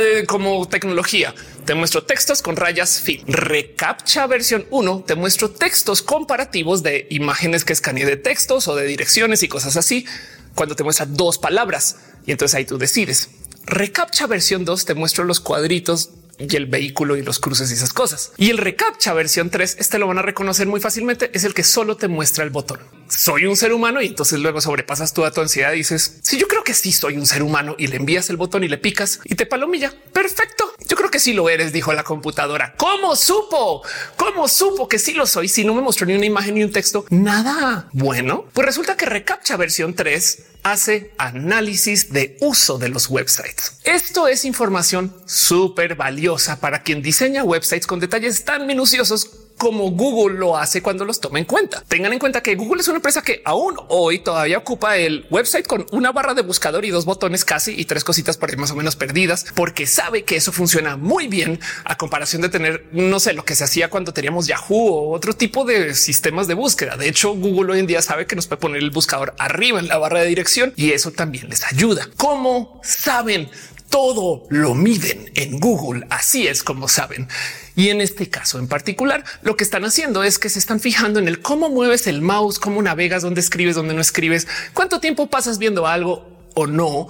eh, 0.00 0.24
como 0.26 0.68
tecnología 0.68 1.34
te 1.68 1.74
muestro 1.74 2.02
textos 2.02 2.40
con 2.40 2.56
rayas 2.56 3.02
fin. 3.02 3.22
Recaptcha 3.26 4.26
versión 4.26 4.64
1 4.70 5.04
te 5.06 5.14
muestro 5.16 5.50
textos 5.50 6.00
comparativos 6.00 6.82
de 6.82 7.06
imágenes 7.10 7.66
que 7.66 7.74
escaneé 7.74 8.06
de 8.06 8.16
textos 8.16 8.68
o 8.68 8.74
de 8.74 8.86
direcciones 8.86 9.42
y 9.42 9.48
cosas 9.48 9.76
así. 9.76 10.06
Cuando 10.54 10.76
te 10.76 10.82
muestra 10.82 11.04
dos 11.04 11.36
palabras 11.36 11.98
y 12.24 12.32
entonces 12.32 12.54
ahí 12.54 12.64
tú 12.64 12.78
decides. 12.78 13.28
Recaptcha 13.66 14.26
versión 14.26 14.64
2 14.64 14.86
te 14.86 14.94
muestro 14.94 15.24
los 15.24 15.40
cuadritos 15.40 16.08
y 16.38 16.56
el 16.56 16.64
vehículo 16.64 17.18
y 17.18 17.22
los 17.22 17.38
cruces 17.38 17.70
y 17.70 17.74
esas 17.74 17.92
cosas. 17.92 18.32
Y 18.38 18.48
el 18.48 18.56
recaptcha 18.56 19.12
versión 19.12 19.50
3, 19.50 19.76
este 19.78 19.98
lo 19.98 20.06
van 20.06 20.16
a 20.16 20.22
reconocer 20.22 20.66
muy 20.66 20.80
fácilmente, 20.80 21.30
es 21.34 21.44
el 21.44 21.52
que 21.52 21.64
solo 21.64 21.98
te 21.98 22.08
muestra 22.08 22.44
el 22.44 22.50
botón. 22.50 22.80
Soy 23.08 23.46
un 23.46 23.56
ser 23.56 23.72
humano 23.72 24.02
y 24.02 24.06
entonces 24.06 24.38
luego 24.38 24.60
sobrepasas 24.60 25.12
toda 25.12 25.30
tu 25.30 25.40
ansiedad 25.40 25.72
y 25.72 25.78
dices, 25.78 26.18
si 26.22 26.38
yo 26.38 26.46
creo 26.46 26.64
que 26.64 26.74
sí 26.74 26.92
soy 26.92 27.16
un 27.16 27.26
ser 27.26 27.42
humano 27.42 27.74
y 27.78 27.86
le 27.86 27.96
envías 27.96 28.30
el 28.30 28.36
botón 28.36 28.64
y 28.64 28.68
le 28.68 28.78
picas 28.78 29.20
y 29.24 29.34
te 29.34 29.46
palomilla. 29.46 29.92
Perfecto. 30.12 30.72
Yo 30.86 30.96
creo 30.96 31.10
que 31.10 31.18
sí 31.18 31.32
lo 31.32 31.48
eres, 31.48 31.72
dijo 31.72 31.92
la 31.92 32.04
computadora. 32.04 32.74
¿Cómo 32.76 33.16
supo? 33.16 33.82
¿Cómo 34.16 34.48
supo 34.48 34.88
que 34.88 34.98
sí 34.98 35.12
lo 35.12 35.26
soy? 35.26 35.48
Si 35.48 35.64
no 35.64 35.74
me 35.74 35.82
mostró 35.82 36.06
ni 36.06 36.14
una 36.14 36.26
imagen 36.26 36.54
ni 36.54 36.64
un 36.64 36.72
texto, 36.72 37.04
nada. 37.10 37.88
Bueno, 37.92 38.46
pues 38.52 38.66
resulta 38.66 38.96
que 38.96 39.06
recaptcha 39.06 39.56
versión 39.56 39.94
3 39.94 40.44
hace 40.62 41.12
análisis 41.18 42.12
de 42.12 42.36
uso 42.40 42.78
de 42.78 42.88
los 42.88 43.08
websites. 43.08 43.80
Esto 43.84 44.28
es 44.28 44.44
información 44.44 45.14
súper 45.26 45.94
valiosa 45.94 46.60
para 46.60 46.82
quien 46.82 47.02
diseña 47.02 47.42
websites 47.44 47.86
con 47.86 48.00
detalles 48.00 48.44
tan 48.44 48.66
minuciosos 48.66 49.30
como 49.58 49.90
Google 49.90 50.38
lo 50.38 50.56
hace 50.56 50.80
cuando 50.80 51.04
los 51.04 51.20
toma 51.20 51.38
en 51.38 51.44
cuenta. 51.44 51.82
Tengan 51.86 52.12
en 52.12 52.18
cuenta 52.18 52.42
que 52.42 52.54
Google 52.54 52.80
es 52.80 52.88
una 52.88 52.96
empresa 52.96 53.22
que 53.22 53.42
aún 53.44 53.76
hoy 53.88 54.20
todavía 54.20 54.58
ocupa 54.58 54.96
el 54.96 55.26
website 55.30 55.66
con 55.66 55.86
una 55.92 56.12
barra 56.12 56.34
de 56.34 56.42
buscador 56.42 56.84
y 56.84 56.90
dos 56.90 57.04
botones 57.04 57.44
casi 57.44 57.78
y 57.78 57.84
tres 57.84 58.04
cositas 58.04 58.36
por 58.36 58.50
ahí 58.50 58.56
más 58.56 58.70
o 58.70 58.76
menos 58.76 58.96
perdidas, 58.96 59.46
porque 59.54 59.86
sabe 59.86 60.24
que 60.24 60.36
eso 60.36 60.52
funciona 60.52 60.96
muy 60.96 61.26
bien 61.26 61.60
a 61.84 61.96
comparación 61.96 62.40
de 62.40 62.48
tener, 62.48 62.86
no 62.92 63.20
sé, 63.20 63.34
lo 63.34 63.44
que 63.44 63.54
se 63.54 63.64
hacía 63.64 63.90
cuando 63.90 64.12
teníamos 64.12 64.46
Yahoo 64.46 64.88
o 64.88 65.10
otro 65.14 65.32
tipo 65.32 65.64
de 65.64 65.94
sistemas 65.94 66.46
de 66.46 66.54
búsqueda. 66.54 66.96
De 66.96 67.08
hecho, 67.08 67.34
Google 67.34 67.72
hoy 67.72 67.80
en 67.80 67.86
día 67.86 68.00
sabe 68.00 68.26
que 68.26 68.36
nos 68.36 68.46
puede 68.46 68.60
poner 68.60 68.82
el 68.82 68.90
buscador 68.90 69.34
arriba 69.38 69.80
en 69.80 69.88
la 69.88 69.98
barra 69.98 70.20
de 70.20 70.26
dirección 70.26 70.72
y 70.76 70.92
eso 70.92 71.10
también 71.10 71.48
les 71.48 71.64
ayuda. 71.64 72.08
¿Cómo 72.16 72.80
saben? 72.84 73.50
Todo 73.88 74.46
lo 74.50 74.74
miden 74.74 75.30
en 75.34 75.58
Google. 75.60 76.06
Así 76.10 76.46
es 76.46 76.62
como 76.62 76.88
saben. 76.88 77.28
Y 77.74 77.88
en 77.88 78.00
este 78.00 78.28
caso 78.28 78.58
en 78.58 78.68
particular, 78.68 79.24
lo 79.42 79.56
que 79.56 79.64
están 79.64 79.84
haciendo 79.84 80.24
es 80.24 80.38
que 80.38 80.48
se 80.48 80.58
están 80.58 80.80
fijando 80.80 81.18
en 81.18 81.28
el 81.28 81.40
cómo 81.40 81.68
mueves 81.70 82.06
el 82.06 82.20
mouse, 82.20 82.58
cómo 82.58 82.82
navegas, 82.82 83.22
dónde 83.22 83.40
escribes, 83.40 83.76
dónde 83.76 83.94
no 83.94 84.00
escribes, 84.00 84.46
cuánto 84.74 85.00
tiempo 85.00 85.28
pasas 85.28 85.58
viendo 85.58 85.86
algo 85.86 86.28
o 86.54 86.66
no 86.66 87.06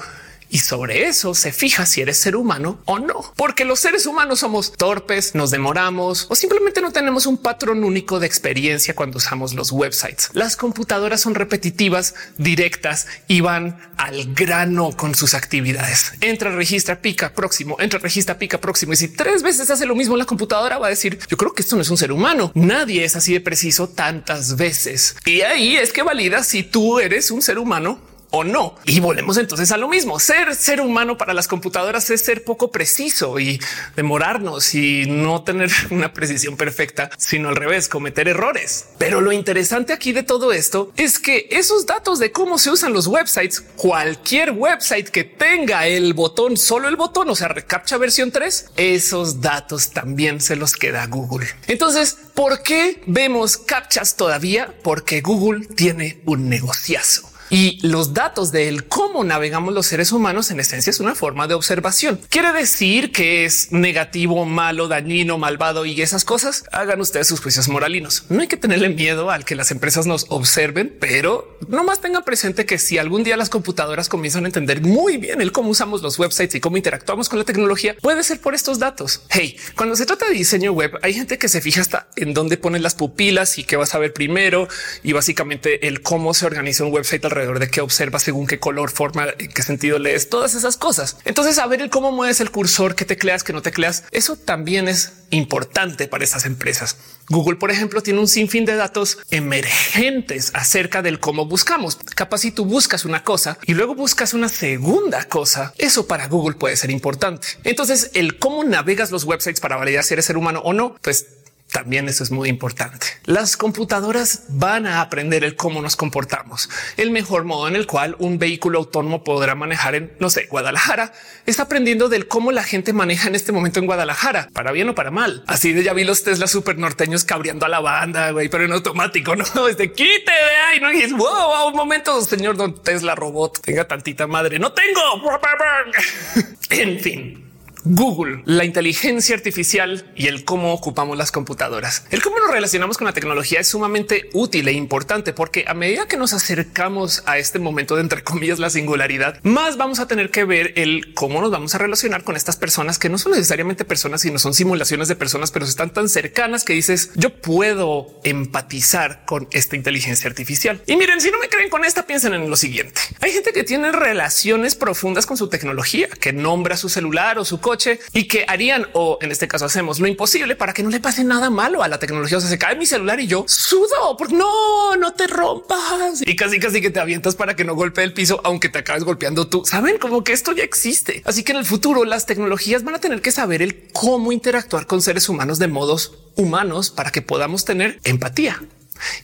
y 0.50 0.58
sobre 0.58 1.06
eso 1.06 1.34
se 1.34 1.52
fija 1.52 1.86
si 1.86 2.00
eres 2.00 2.18
ser 2.18 2.36
humano 2.36 2.80
o 2.84 2.98
no, 2.98 3.32
porque 3.36 3.64
los 3.64 3.80
seres 3.80 4.06
humanos 4.06 4.40
somos 4.40 4.72
torpes, 4.72 5.34
nos 5.34 5.50
demoramos 5.50 6.26
o 6.28 6.34
simplemente 6.34 6.80
no 6.80 6.92
tenemos 6.92 7.26
un 7.26 7.38
patrón 7.38 7.84
único 7.84 8.20
de 8.20 8.26
experiencia 8.26 8.94
cuando 8.94 9.18
usamos 9.18 9.54
los 9.54 9.72
websites. 9.72 10.30
Las 10.32 10.56
computadoras 10.56 11.20
son 11.20 11.34
repetitivas, 11.34 12.14
directas 12.36 13.06
y 13.26 13.40
van 13.40 13.78
al 13.96 14.34
grano 14.34 14.92
con 14.96 15.14
sus 15.14 15.34
actividades. 15.34 16.12
Entra, 16.20 16.50
registra, 16.50 17.00
pica, 17.00 17.32
próximo, 17.34 17.76
entra, 17.80 17.98
registra, 17.98 18.38
pica, 18.38 18.60
próximo. 18.60 18.92
Y 18.92 18.96
si 18.96 19.08
tres 19.08 19.42
veces 19.42 19.70
hace 19.70 19.86
lo 19.86 19.94
mismo 19.94 20.16
la 20.16 20.24
computadora, 20.24 20.78
va 20.78 20.86
a 20.86 20.90
decir 20.90 21.18
yo 21.28 21.36
creo 21.36 21.52
que 21.52 21.62
esto 21.62 21.76
no 21.76 21.82
es 21.82 21.90
un 21.90 21.98
ser 21.98 22.12
humano. 22.12 22.52
Nadie 22.54 23.04
es 23.04 23.16
así 23.16 23.32
de 23.32 23.40
preciso 23.40 23.88
tantas 23.88 24.56
veces. 24.56 25.16
Y 25.24 25.42
ahí 25.42 25.76
es 25.76 25.92
que 25.92 26.02
valida 26.02 26.42
si 26.42 26.62
tú 26.62 26.98
eres 26.98 27.30
un 27.30 27.42
ser 27.42 27.58
humano 27.58 28.07
o 28.30 28.44
no. 28.44 28.74
Y 28.84 29.00
volvemos 29.00 29.36
entonces 29.38 29.72
a 29.72 29.76
lo 29.76 29.88
mismo. 29.88 30.18
Ser 30.20 30.54
ser 30.54 30.80
humano 30.80 31.16
para 31.16 31.34
las 31.34 31.48
computadoras 31.48 32.10
es 32.10 32.20
ser 32.22 32.44
poco 32.44 32.70
preciso 32.70 33.38
y 33.38 33.60
demorarnos 33.96 34.74
y 34.74 35.06
no 35.06 35.42
tener 35.42 35.70
una 35.90 36.12
precisión 36.12 36.56
perfecta, 36.56 37.10
sino 37.16 37.48
al 37.48 37.56
revés, 37.56 37.88
cometer 37.88 38.28
errores. 38.28 38.88
Pero 38.98 39.20
lo 39.20 39.32
interesante 39.32 39.92
aquí 39.92 40.12
de 40.12 40.22
todo 40.22 40.52
esto 40.52 40.92
es 40.96 41.18
que 41.18 41.48
esos 41.50 41.86
datos 41.86 42.18
de 42.18 42.32
cómo 42.32 42.58
se 42.58 42.70
usan 42.70 42.92
los 42.92 43.06
websites, 43.06 43.60
cualquier 43.76 44.52
website 44.52 45.08
que 45.08 45.24
tenga 45.24 45.86
el 45.86 46.14
botón, 46.14 46.56
solo 46.56 46.88
el 46.88 46.96
botón, 46.96 47.30
o 47.30 47.36
sea, 47.36 47.48
recaptcha 47.48 47.96
versión 47.96 48.30
3, 48.30 48.72
esos 48.76 49.40
datos 49.40 49.90
también 49.90 50.40
se 50.40 50.56
los 50.56 50.74
queda 50.74 51.06
Google. 51.06 51.46
Entonces, 51.66 52.16
¿por 52.34 52.62
qué 52.62 53.02
vemos 53.06 53.56
captchas 53.56 54.16
todavía? 54.16 54.74
Porque 54.82 55.20
Google 55.20 55.66
tiene 55.66 56.20
un 56.24 56.48
negociazo. 56.48 57.28
Y 57.50 57.78
los 57.86 58.12
datos 58.12 58.52
de 58.52 58.82
cómo 58.88 59.24
navegamos 59.24 59.72
los 59.72 59.86
seres 59.86 60.12
humanos 60.12 60.50
en 60.50 60.60
esencia 60.60 60.90
es 60.90 61.00
una 61.00 61.14
forma 61.14 61.46
de 61.46 61.54
observación. 61.54 62.20
Quiere 62.28 62.52
decir 62.52 63.10
que 63.10 63.44
es 63.44 63.72
negativo, 63.72 64.44
malo, 64.44 64.88
dañino, 64.88 65.38
malvado 65.38 65.86
y 65.86 66.00
esas 66.02 66.24
cosas. 66.24 66.64
Hagan 66.72 67.00
ustedes 67.00 67.26
sus 67.26 67.40
juicios 67.40 67.68
moralinos. 67.68 68.24
No 68.28 68.42
hay 68.42 68.48
que 68.48 68.56
tenerle 68.56 68.90
miedo 68.90 69.30
al 69.30 69.44
que 69.44 69.54
las 69.54 69.70
empresas 69.70 70.06
nos 70.06 70.26
observen, 70.28 70.94
pero 71.00 71.58
no 71.68 71.84
más 71.84 72.00
tengan 72.00 72.24
presente 72.24 72.66
que 72.66 72.78
si 72.78 72.98
algún 72.98 73.24
día 73.24 73.36
las 73.36 73.48
computadoras 73.48 74.08
comienzan 74.08 74.44
a 74.44 74.48
entender 74.48 74.82
muy 74.82 75.16
bien 75.16 75.40
el 75.40 75.52
cómo 75.52 75.70
usamos 75.70 76.02
los 76.02 76.18
websites 76.18 76.54
y 76.56 76.60
cómo 76.60 76.76
interactuamos 76.76 77.28
con 77.28 77.38
la 77.38 77.44
tecnología, 77.44 77.96
puede 78.02 78.22
ser 78.24 78.40
por 78.40 78.54
estos 78.54 78.78
datos. 78.78 79.22
Hey, 79.30 79.56
cuando 79.74 79.96
se 79.96 80.06
trata 80.06 80.26
de 80.26 80.34
diseño 80.34 80.72
web, 80.72 80.98
hay 81.02 81.14
gente 81.14 81.38
que 81.38 81.48
se 81.48 81.60
fija 81.60 81.80
hasta 81.80 82.08
en 82.16 82.34
dónde 82.34 82.58
ponen 82.58 82.82
las 82.82 82.94
pupilas 82.94 83.58
y 83.58 83.64
qué 83.64 83.76
vas 83.76 83.94
a 83.94 83.98
ver 83.98 84.12
primero 84.12 84.68
y 85.02 85.12
básicamente 85.12 85.88
el 85.88 86.02
cómo 86.02 86.34
se 86.34 86.46
organiza 86.46 86.84
un 86.84 86.92
website 86.92 87.24
alrededor 87.24 87.37
alrededor 87.38 87.60
de 87.60 87.70
qué 87.70 87.80
observas, 87.80 88.22
según 88.22 88.46
qué 88.46 88.58
color, 88.58 88.90
forma, 88.90 89.26
en 89.38 89.48
qué 89.48 89.62
sentido 89.62 89.98
lees, 89.98 90.28
todas 90.28 90.54
esas 90.54 90.76
cosas. 90.76 91.16
Entonces, 91.24 91.56
saber 91.56 91.80
el 91.80 91.90
cómo 91.90 92.12
mueves 92.12 92.40
el 92.40 92.50
cursor, 92.50 92.94
que 92.94 93.04
tecleas, 93.04 93.42
que 93.42 93.52
no 93.52 93.62
tecleas, 93.62 94.04
eso 94.10 94.36
también 94.36 94.88
es 94.88 95.12
importante 95.30 96.08
para 96.08 96.24
estas 96.24 96.44
empresas. 96.46 96.96
Google, 97.28 97.56
por 97.56 97.70
ejemplo, 97.70 98.02
tiene 98.02 98.20
un 98.20 98.28
sinfín 98.28 98.64
de 98.64 98.76
datos 98.76 99.18
emergentes 99.30 100.50
acerca 100.54 101.02
del 101.02 101.20
cómo 101.20 101.46
buscamos. 101.46 101.98
Capaz 102.14 102.38
si 102.38 102.50
tú 102.50 102.64
buscas 102.64 103.04
una 103.04 103.22
cosa 103.22 103.58
y 103.64 103.74
luego 103.74 103.94
buscas 103.94 104.32
una 104.32 104.48
segunda 104.48 105.24
cosa, 105.24 105.74
eso 105.76 106.06
para 106.06 106.28
Google 106.28 106.56
puede 106.56 106.76
ser 106.76 106.90
importante. 106.90 107.48
Entonces, 107.64 108.10
el 108.14 108.38
cómo 108.38 108.64
navegas 108.64 109.10
los 109.10 109.24
websites 109.24 109.60
para 109.60 109.76
validar 109.76 110.04
si 110.04 110.14
eres 110.14 110.24
ser 110.24 110.36
humano 110.36 110.60
o 110.64 110.72
no, 110.72 110.96
pues 111.02 111.26
también 111.70 112.08
eso 112.08 112.24
es 112.24 112.30
muy 112.30 112.48
importante. 112.48 113.06
Las 113.24 113.56
computadoras 113.56 114.44
van 114.48 114.86
a 114.86 115.00
aprender 115.00 115.44
el 115.44 115.54
cómo 115.54 115.82
nos 115.82 115.96
comportamos. 115.96 116.68
El 116.96 117.10
mejor 117.10 117.44
modo 117.44 117.68
en 117.68 117.76
el 117.76 117.86
cual 117.86 118.16
un 118.18 118.38
vehículo 118.38 118.78
autónomo 118.78 119.22
podrá 119.22 119.54
manejar 119.54 119.94
en, 119.94 120.12
no 120.18 120.30
sé, 120.30 120.46
Guadalajara, 120.46 121.12
está 121.46 121.64
aprendiendo 121.64 122.08
del 122.08 122.26
cómo 122.26 122.52
la 122.52 122.62
gente 122.62 122.92
maneja 122.92 123.28
en 123.28 123.34
este 123.34 123.52
momento 123.52 123.80
en 123.80 123.86
Guadalajara, 123.86 124.48
para 124.52 124.72
bien 124.72 124.88
o 124.88 124.94
para 124.94 125.10
mal. 125.10 125.44
Así 125.46 125.72
de 125.72 125.82
ya 125.82 125.92
vi 125.92 126.04
los 126.04 126.24
Tesla 126.24 126.46
super 126.46 126.78
norteños 126.78 127.24
cabreando 127.24 127.66
a 127.66 127.68
la 127.68 127.80
banda, 127.80 128.30
güey, 128.30 128.48
pero 128.48 128.64
en 128.64 128.72
automático, 128.72 129.36
no 129.54 129.68
es 129.68 129.76
de 129.76 129.92
quite 129.92 130.32
y 130.76 130.80
no 130.80 130.88
es 130.88 131.12
wow, 131.12 131.68
un 131.68 131.76
momento, 131.76 132.20
señor 132.22 132.56
don 132.56 132.82
Tesla 132.82 133.14
robot, 133.14 133.60
tenga 133.60 133.86
tantita 133.86 134.26
madre. 134.26 134.58
No 134.58 134.72
tengo. 134.72 134.98
en 136.70 137.00
fin, 137.00 137.47
Google, 137.90 138.42
la 138.44 138.66
inteligencia 138.66 139.34
artificial 139.34 140.04
y 140.14 140.26
el 140.26 140.44
cómo 140.44 140.74
ocupamos 140.74 141.16
las 141.16 141.32
computadoras. 141.32 142.04
El 142.10 142.22
cómo 142.22 142.38
nos 142.38 142.50
relacionamos 142.50 142.98
con 142.98 143.06
la 143.06 143.14
tecnología 143.14 143.60
es 143.60 143.68
sumamente 143.68 144.28
útil 144.34 144.68
e 144.68 144.72
importante 144.72 145.32
porque 145.32 145.64
a 145.66 145.72
medida 145.72 146.06
que 146.06 146.18
nos 146.18 146.34
acercamos 146.34 147.22
a 147.24 147.38
este 147.38 147.58
momento 147.58 147.94
de 147.94 148.02
entre 148.02 148.22
comillas 148.22 148.58
la 148.58 148.68
singularidad, 148.68 149.40
más 149.42 149.78
vamos 149.78 150.00
a 150.00 150.06
tener 150.06 150.30
que 150.30 150.44
ver 150.44 150.74
el 150.76 151.14
cómo 151.14 151.40
nos 151.40 151.50
vamos 151.50 151.74
a 151.74 151.78
relacionar 151.78 152.24
con 152.24 152.36
estas 152.36 152.56
personas 152.56 152.98
que 152.98 153.08
no 153.08 153.16
son 153.16 153.32
necesariamente 153.32 153.86
personas, 153.86 154.20
sino 154.20 154.38
son 154.38 154.52
simulaciones 154.52 155.08
de 155.08 155.16
personas, 155.16 155.50
pero 155.50 155.64
están 155.64 155.88
tan 155.90 156.10
cercanas 156.10 156.64
que 156.64 156.74
dices 156.74 157.10
yo 157.14 157.40
puedo 157.40 158.20
empatizar 158.22 159.24
con 159.24 159.48
esta 159.50 159.76
inteligencia 159.76 160.28
artificial. 160.28 160.82
Y 160.86 160.96
miren, 160.96 161.22
si 161.22 161.30
no 161.30 161.38
me 161.38 161.48
creen 161.48 161.70
con 161.70 161.86
esta, 161.86 162.06
piensen 162.06 162.34
en 162.34 162.50
lo 162.50 162.56
siguiente. 162.56 163.00
Hay 163.20 163.32
gente 163.32 163.54
que 163.54 163.64
tiene 163.64 163.92
relaciones 163.92 164.74
profundas 164.74 165.24
con 165.24 165.38
su 165.38 165.48
tecnología, 165.48 166.08
que 166.20 166.34
nombra 166.34 166.76
su 166.76 166.90
celular 166.90 167.38
o 167.38 167.46
su 167.46 167.60
coche 167.60 167.77
y 168.12 168.28
que 168.28 168.44
harían, 168.48 168.86
o 168.92 169.18
en 169.20 169.30
este 169.30 169.48
caso 169.48 169.64
hacemos 169.64 170.00
lo 170.00 170.06
imposible 170.06 170.56
para 170.56 170.72
que 170.72 170.82
no 170.82 170.90
le 170.90 171.00
pase 171.00 171.24
nada 171.24 171.50
malo 171.50 171.82
a 171.82 171.88
la 171.88 171.98
tecnología. 171.98 172.38
O 172.38 172.40
sea, 172.40 172.50
se 172.50 172.58
cae 172.58 172.76
mi 172.76 172.86
celular 172.86 173.20
y 173.20 173.26
yo 173.26 173.44
sudo 173.46 174.16
porque 174.16 174.34
no, 174.34 174.96
no 174.96 175.14
te 175.14 175.26
rompas 175.26 176.22
y 176.24 176.36
casi 176.36 176.58
casi 176.58 176.80
que 176.80 176.90
te 176.90 177.00
avientas 177.00 177.36
para 177.36 177.54
que 177.56 177.64
no 177.64 177.74
golpee 177.74 178.04
el 178.04 178.12
piso, 178.12 178.40
aunque 178.44 178.68
te 178.68 178.78
acabes 178.78 179.04
golpeando 179.04 179.48
tú. 179.48 179.62
Saben 179.64 179.98
como 179.98 180.24
que 180.24 180.32
esto 180.32 180.52
ya 180.52 180.64
existe. 180.64 181.22
Así 181.24 181.42
que 181.42 181.52
en 181.52 181.58
el 181.58 181.64
futuro 181.64 182.04
las 182.04 182.26
tecnologías 182.26 182.84
van 182.84 182.94
a 182.94 183.00
tener 183.00 183.22
que 183.22 183.32
saber 183.32 183.62
el 183.62 183.88
cómo 183.92 184.32
interactuar 184.32 184.86
con 184.86 185.02
seres 185.02 185.28
humanos 185.28 185.58
de 185.58 185.68
modos 185.68 186.14
humanos 186.36 186.90
para 186.90 187.10
que 187.10 187.22
podamos 187.22 187.64
tener 187.64 188.00
empatía. 188.04 188.62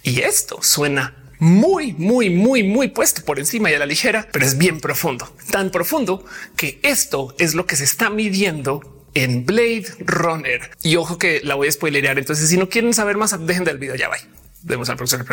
Y 0.03 0.21
esto 0.21 0.59
suena 0.63 1.24
muy, 1.39 1.93
muy, 1.95 2.31
muy, 2.31 2.63
muy 2.63 2.89
puesto 2.89 3.25
por 3.25 3.39
encima 3.39 3.71
y 3.71 3.75
a 3.75 3.79
la 3.79 3.87
ligera, 3.87 4.29
pero 4.33 4.45
es 4.45 4.59
bien 4.59 4.81
profundo, 4.81 5.35
tan 5.51 5.71
profundo 5.71 6.25
que 6.57 6.81
esto 6.83 7.35
es 7.39 7.55
lo 7.55 7.67
que 7.67 7.77
se 7.77 7.85
está 7.85 8.11
midiendo 8.11 8.95
en 9.15 9.47
Blade 9.47 9.87
Runner. 10.01 10.71
Y 10.83 10.97
ojo 10.97 11.19
que 11.19 11.41
la 11.45 11.55
voy 11.55 11.69
a 11.69 11.73
spoilerear. 11.73 12.19
Entonces, 12.19 12.49
si 12.49 12.57
no 12.57 12.69
quieren 12.69 12.93
saber 12.93 13.17
más, 13.17 13.35
dejen 13.47 13.65
del 13.65 13.79
video. 13.79 13.95
Ya 13.95 14.09
va. 14.09 14.17
Vemos 14.63 14.89
al 14.89 14.97
profesor. 14.97 15.27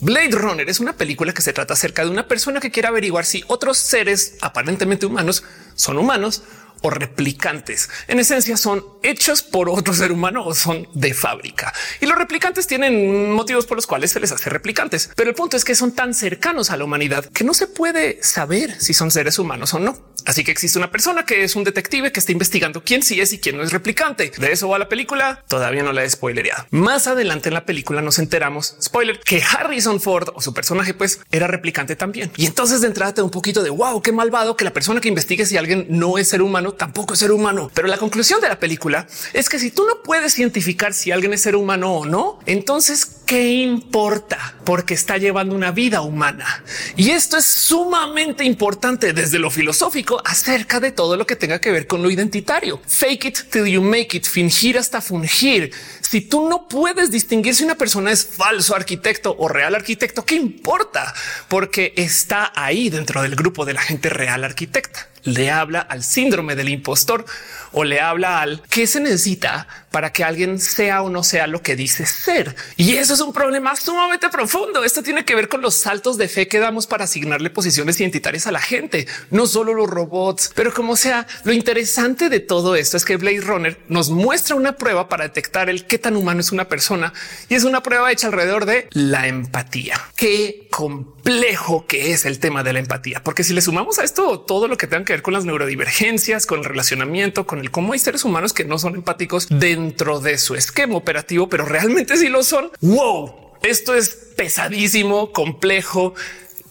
Blade 0.00 0.30
Runner 0.32 0.68
es 0.68 0.80
una 0.80 0.96
película 0.96 1.32
que 1.32 1.40
se 1.40 1.52
trata 1.52 1.74
acerca 1.74 2.04
de 2.04 2.10
una 2.10 2.26
persona 2.26 2.58
que 2.58 2.72
quiere 2.72 2.88
averiguar 2.88 3.24
si 3.24 3.44
otros 3.46 3.78
seres 3.78 4.34
aparentemente 4.40 5.06
humanos 5.06 5.44
son 5.76 5.98
humanos 5.98 6.42
o 6.82 6.90
replicantes. 6.90 7.88
En 8.06 8.18
esencia 8.18 8.56
son 8.56 8.84
hechos 9.02 9.42
por 9.42 9.68
otro 9.68 9.94
ser 9.94 10.12
humano 10.12 10.44
o 10.44 10.54
son 10.54 10.88
de 10.94 11.14
fábrica. 11.14 11.72
Y 12.00 12.06
los 12.06 12.18
replicantes 12.18 12.66
tienen 12.66 13.32
motivos 13.32 13.66
por 13.66 13.76
los 13.76 13.86
cuales 13.86 14.10
se 14.10 14.20
les 14.20 14.32
hace 14.32 14.50
replicantes. 14.50 15.10
Pero 15.16 15.30
el 15.30 15.36
punto 15.36 15.56
es 15.56 15.64
que 15.64 15.74
son 15.74 15.92
tan 15.92 16.14
cercanos 16.14 16.70
a 16.70 16.76
la 16.76 16.84
humanidad 16.84 17.24
que 17.26 17.44
no 17.44 17.54
se 17.54 17.66
puede 17.66 18.22
saber 18.22 18.80
si 18.80 18.94
son 18.94 19.10
seres 19.10 19.38
humanos 19.38 19.74
o 19.74 19.78
no. 19.78 19.98
Así 20.28 20.44
que 20.44 20.50
existe 20.50 20.78
una 20.78 20.90
persona 20.90 21.24
que 21.24 21.42
es 21.42 21.56
un 21.56 21.64
detective 21.64 22.12
que 22.12 22.20
está 22.20 22.32
investigando 22.32 22.84
quién 22.84 23.02
sí 23.02 23.18
es 23.18 23.32
y 23.32 23.38
quién 23.38 23.56
no 23.56 23.62
es 23.62 23.72
replicante. 23.72 24.30
De 24.36 24.52
eso 24.52 24.68
va 24.68 24.78
la 24.78 24.90
película. 24.90 25.42
Todavía 25.48 25.82
no 25.82 25.94
la 25.94 26.04
he 26.04 26.10
spoilereado. 26.10 26.66
Más 26.70 27.06
adelante 27.06 27.48
en 27.48 27.54
la 27.54 27.64
película 27.64 28.02
nos 28.02 28.18
enteramos, 28.18 28.76
spoiler, 28.78 29.20
que 29.20 29.42
Harrison 29.42 30.02
Ford 30.02 30.28
o 30.34 30.42
su 30.42 30.52
personaje 30.52 30.92
pues 30.92 31.20
era 31.32 31.46
replicante 31.46 31.96
también. 31.96 32.30
Y 32.36 32.44
entonces 32.44 32.82
de 32.82 32.88
entrada 32.88 33.14
te 33.14 33.22
da 33.22 33.24
un 33.24 33.30
poquito 33.30 33.62
de 33.62 33.70
wow, 33.70 34.02
qué 34.02 34.12
malvado 34.12 34.54
que 34.54 34.66
la 34.66 34.72
persona 34.74 35.00
que 35.00 35.08
investigue 35.08 35.46
si 35.46 35.56
alguien 35.56 35.86
no 35.88 36.18
es 36.18 36.28
ser 36.28 36.42
humano 36.42 36.72
tampoco 36.72 37.14
es 37.14 37.20
ser 37.20 37.32
humano. 37.32 37.70
Pero 37.72 37.88
la 37.88 37.96
conclusión 37.96 38.42
de 38.42 38.50
la 38.50 38.60
película 38.60 39.06
es 39.32 39.48
que 39.48 39.58
si 39.58 39.70
tú 39.70 39.86
no 39.86 40.02
puedes 40.02 40.38
identificar 40.38 40.92
si 40.92 41.10
alguien 41.10 41.32
es 41.32 41.40
ser 41.40 41.56
humano 41.56 41.94
o 41.94 42.04
no, 42.04 42.38
entonces 42.44 43.17
qué 43.28 43.46
importa 43.46 44.54
porque 44.64 44.94
está 44.94 45.18
llevando 45.18 45.54
una 45.54 45.70
vida 45.70 46.00
humana. 46.00 46.64
Y 46.96 47.10
esto 47.10 47.36
es 47.36 47.44
sumamente 47.44 48.42
importante 48.42 49.12
desde 49.12 49.38
lo 49.38 49.50
filosófico 49.50 50.22
acerca 50.24 50.80
de 50.80 50.92
todo 50.92 51.14
lo 51.18 51.26
que 51.26 51.36
tenga 51.36 51.60
que 51.60 51.70
ver 51.70 51.86
con 51.86 52.02
lo 52.02 52.10
identitario. 52.10 52.80
Fake 52.86 53.26
it 53.26 53.38
till 53.50 53.66
you 53.66 53.82
make 53.82 54.16
it, 54.16 54.26
fingir 54.26 54.78
hasta 54.78 55.02
fungir. 55.02 55.74
Si 56.00 56.22
tú 56.22 56.48
no 56.48 56.68
puedes 56.68 57.10
distinguir 57.10 57.54
si 57.54 57.64
una 57.64 57.74
persona 57.74 58.12
es 58.12 58.24
falso 58.24 58.74
arquitecto 58.74 59.36
o 59.38 59.46
real 59.46 59.74
arquitecto, 59.74 60.24
¿qué 60.24 60.36
importa? 60.36 61.14
Porque 61.48 61.92
está 61.96 62.50
ahí 62.56 62.88
dentro 62.88 63.20
del 63.20 63.36
grupo 63.36 63.66
de 63.66 63.74
la 63.74 63.82
gente 63.82 64.08
real 64.08 64.42
arquitecta 64.42 65.06
le 65.34 65.50
habla 65.50 65.80
al 65.80 66.02
síndrome 66.02 66.56
del 66.56 66.68
impostor 66.68 67.24
o 67.72 67.84
le 67.84 68.00
habla 68.00 68.40
al 68.40 68.62
qué 68.70 68.86
se 68.86 69.00
necesita 69.00 69.66
para 69.90 70.12
que 70.12 70.24
alguien 70.24 70.58
sea 70.58 71.02
o 71.02 71.10
no 71.10 71.22
sea 71.22 71.46
lo 71.46 71.62
que 71.62 71.76
dice 71.76 72.06
ser. 72.06 72.54
Y 72.76 72.96
eso 72.96 73.14
es 73.14 73.20
un 73.20 73.32
problema 73.32 73.74
sumamente 73.76 74.28
profundo. 74.28 74.84
Esto 74.84 75.02
tiene 75.02 75.24
que 75.24 75.34
ver 75.34 75.48
con 75.48 75.60
los 75.60 75.74
saltos 75.74 76.18
de 76.18 76.28
fe 76.28 76.48
que 76.48 76.58
damos 76.58 76.86
para 76.86 77.04
asignarle 77.04 77.50
posiciones 77.50 78.00
identitarias 78.00 78.46
a 78.46 78.52
la 78.52 78.60
gente, 78.60 79.06
no 79.30 79.46
solo 79.46 79.74
los 79.74 79.88
robots, 79.88 80.52
pero 80.54 80.72
como 80.72 80.96
sea, 80.96 81.26
lo 81.44 81.52
interesante 81.52 82.28
de 82.28 82.40
todo 82.40 82.76
esto 82.76 82.96
es 82.96 83.04
que 83.04 83.16
Blade 83.16 83.40
Runner 83.40 83.78
nos 83.88 84.10
muestra 84.10 84.56
una 84.56 84.76
prueba 84.76 85.08
para 85.08 85.24
detectar 85.24 85.68
el 85.68 85.86
qué 85.86 85.98
tan 85.98 86.16
humano 86.16 86.40
es 86.40 86.52
una 86.52 86.68
persona 86.68 87.12
y 87.48 87.54
es 87.54 87.64
una 87.64 87.82
prueba 87.82 88.12
hecha 88.12 88.28
alrededor 88.28 88.66
de 88.66 88.88
la 88.92 89.26
empatía. 89.26 90.00
Qué 90.16 90.68
complejo 90.70 91.86
que 91.86 92.12
es 92.12 92.24
el 92.24 92.38
tema 92.38 92.62
de 92.62 92.72
la 92.72 92.78
empatía, 92.78 93.22
porque 93.22 93.44
si 93.44 93.52
le 93.52 93.60
sumamos 93.60 93.98
a 93.98 94.04
esto 94.04 94.40
todo 94.40 94.68
lo 94.68 94.76
que 94.76 94.86
tenga 94.86 95.04
que 95.04 95.12
ver 95.14 95.17
con 95.22 95.34
las 95.34 95.44
neurodivergencias, 95.44 96.46
con 96.46 96.60
el 96.60 96.64
relacionamiento, 96.64 97.46
con 97.46 97.60
el 97.60 97.70
cómo 97.70 97.92
hay 97.92 97.98
seres 97.98 98.24
humanos 98.24 98.52
que 98.52 98.64
no 98.64 98.78
son 98.78 98.94
empáticos 98.94 99.46
dentro 99.50 100.20
de 100.20 100.38
su 100.38 100.54
esquema 100.54 100.96
operativo, 100.96 101.48
pero 101.48 101.64
realmente 101.64 102.16
sí 102.16 102.28
lo 102.28 102.42
son. 102.42 102.70
Wow, 102.80 103.34
esto 103.62 103.94
es 103.94 104.10
pesadísimo, 104.36 105.32
complejo 105.32 106.14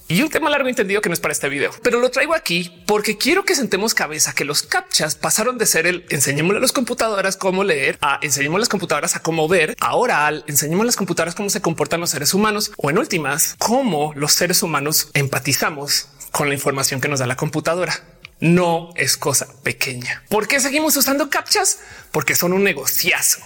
y 0.10 0.22
un 0.22 0.30
tema 0.30 0.50
largo 0.50 0.70
entendido 0.70 1.02
que 1.02 1.10
no 1.10 1.14
es 1.14 1.20
para 1.20 1.34
este 1.34 1.50
video, 1.50 1.72
pero 1.84 2.00
lo 2.00 2.10
traigo 2.10 2.34
aquí 2.34 2.82
porque 2.86 3.18
quiero 3.18 3.44
que 3.44 3.56
sentemos 3.56 3.94
cabeza 3.94 4.34
que 4.34 4.46
los 4.46 4.64
captchas 4.64 5.16
pasaron 5.16 5.58
de 5.58 5.66
ser 5.66 5.86
el 5.86 6.06
enseñémosle 6.10 6.60
a 6.60 6.62
las 6.62 6.72
computadoras 6.72 7.36
cómo 7.36 7.66
leer 7.66 7.98
a 8.02 8.18
enseñemos 8.22 8.56
a 8.56 8.60
las 8.60 8.70
computadoras 8.70 9.18
a 9.18 9.20
cómo 9.20 9.50
ver. 9.50 9.76
Ahora 9.82 10.26
al 10.26 10.46
enseñemos 10.48 10.84
a 10.84 10.86
las 10.86 10.96
computadoras 10.96 11.36
cómo 11.36 11.50
se 11.50 11.62
comportan 11.62 12.00
los 12.00 12.12
seres 12.12 12.34
humanos 12.34 12.72
o 12.78 12.90
en 12.90 13.00
últimas, 13.00 13.56
cómo 13.60 14.14
los 14.16 14.32
seres 14.32 14.64
humanos 14.64 15.10
empatizamos 15.14 16.08
con 16.32 16.48
la 16.48 16.54
información 16.54 17.02
que 17.02 17.10
nos 17.10 17.20
da 17.20 17.28
la 17.28 17.36
computadora 17.36 18.02
no 18.40 18.90
es 18.96 19.18
cosa 19.18 19.48
pequeña. 19.64 20.24
¿Por 20.30 20.48
qué 20.48 20.60
seguimos 20.60 20.96
usando 20.96 21.30
captchas? 21.30 21.80
Porque 22.12 22.36
son 22.36 22.54
un 22.54 22.64
negociazo. 22.64 23.40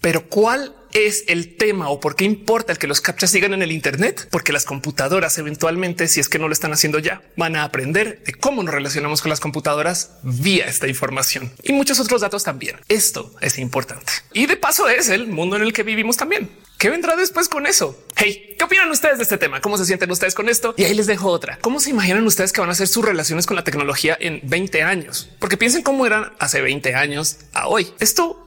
Pero 0.00 0.28
¿cuál 0.28 0.74
es 0.92 1.24
el 1.28 1.56
tema 1.56 1.88
o 1.88 2.00
por 2.00 2.16
qué 2.16 2.24
importa 2.24 2.72
el 2.72 2.78
que 2.78 2.86
los 2.86 3.00
captchas 3.00 3.30
sigan 3.30 3.54
en 3.54 3.62
el 3.62 3.72
Internet? 3.72 4.28
Porque 4.30 4.52
las 4.52 4.64
computadoras 4.64 5.38
eventualmente, 5.38 6.08
si 6.08 6.20
es 6.20 6.28
que 6.28 6.38
no 6.38 6.48
lo 6.48 6.52
están 6.52 6.72
haciendo 6.72 6.98
ya, 6.98 7.22
van 7.36 7.56
a 7.56 7.64
aprender 7.64 8.22
de 8.24 8.34
cómo 8.34 8.62
nos 8.62 8.74
relacionamos 8.74 9.22
con 9.22 9.30
las 9.30 9.40
computadoras 9.40 10.12
vía 10.22 10.66
esta 10.66 10.88
información 10.88 11.52
y 11.62 11.72
muchos 11.72 12.00
otros 12.00 12.20
datos 12.20 12.44
también. 12.44 12.76
Esto 12.88 13.34
es 13.40 13.58
importante. 13.58 14.12
Y 14.32 14.46
de 14.46 14.56
paso 14.56 14.88
es 14.88 15.08
el 15.08 15.26
mundo 15.26 15.56
en 15.56 15.62
el 15.62 15.72
que 15.72 15.82
vivimos 15.82 16.16
también. 16.16 16.50
¿Qué 16.78 16.90
vendrá 16.90 17.16
después 17.16 17.48
con 17.48 17.66
eso? 17.66 17.98
Hey, 18.14 18.54
¿qué 18.56 18.64
opinan 18.64 18.88
ustedes 18.90 19.18
de 19.18 19.24
este 19.24 19.36
tema? 19.36 19.60
¿Cómo 19.60 19.76
se 19.76 19.84
sienten 19.84 20.08
ustedes 20.12 20.36
con 20.36 20.48
esto? 20.48 20.74
Y 20.76 20.84
ahí 20.84 20.94
les 20.94 21.08
dejo 21.08 21.28
otra. 21.28 21.58
¿Cómo 21.60 21.80
se 21.80 21.90
imaginan 21.90 22.24
ustedes 22.24 22.52
que 22.52 22.60
van 22.60 22.70
a 22.70 22.74
ser 22.74 22.86
sus 22.86 23.04
relaciones 23.04 23.46
con 23.46 23.56
la 23.56 23.64
tecnología 23.64 24.16
en 24.20 24.40
20 24.44 24.84
años? 24.84 25.28
Porque 25.40 25.56
piensen 25.56 25.82
cómo 25.82 26.06
eran 26.06 26.32
hace 26.38 26.60
20 26.60 26.94
años 26.94 27.38
a 27.52 27.66
hoy. 27.66 27.92
Esto 27.98 28.46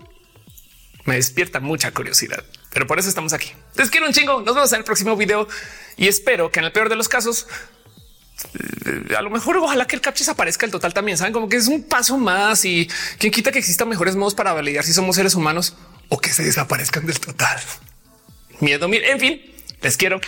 me 1.06 1.16
despierta 1.16 1.60
mucha 1.60 1.92
curiosidad, 1.92 2.44
pero 2.72 2.88
por 2.88 3.00
eso 3.00 3.10
estamos 3.10 3.34
aquí. 3.34 3.52
Les 3.76 3.90
quiero 3.90 4.08
un 4.08 4.14
chingo. 4.14 4.42
Nos 4.42 4.56
vemos 4.56 4.72
en 4.72 4.80
el 4.80 4.84
próximo 4.84 5.16
video 5.16 5.48
y 5.98 6.08
espero 6.08 6.52
que 6.52 6.60
en 6.60 6.66
el 6.66 6.72
peor 6.72 6.90
de 6.90 6.96
los 6.96 7.10
casos 7.10 7.48
eh, 8.54 9.16
a 9.16 9.22
lo 9.22 9.30
mejor 9.30 9.58
ojalá 9.58 9.86
que 9.86 9.96
el 9.96 10.02
captcha 10.02 10.32
aparezca 10.32 10.66
el 10.66 10.72
total 10.72 10.94
también. 10.94 11.18
Saben 11.18 11.34
como 11.34 11.50
que 11.50 11.58
es 11.58 11.68
un 11.68 11.84
paso 11.84 12.18
más 12.18 12.66
y 12.66 12.90
quien 13.18 13.32
quita 13.32 13.52
que 13.52 13.60
existan 13.60 13.90
mejores 13.90 14.16
modos 14.16 14.36
para 14.36 14.54
validar 14.54 14.84
si 14.84 14.94
somos 14.94 15.16
seres 15.16 15.36
humanos 15.36 15.76
o 16.10 16.20
que 16.20 16.32
se 16.32 16.44
desaparezcan 16.44 17.06
del 17.06 17.20
total. 17.20 17.60
Miedo, 18.60 18.88
miedo. 18.88 19.06
En 19.06 19.20
fin, 19.20 19.42
les 19.82 19.98
quiero. 19.98 20.20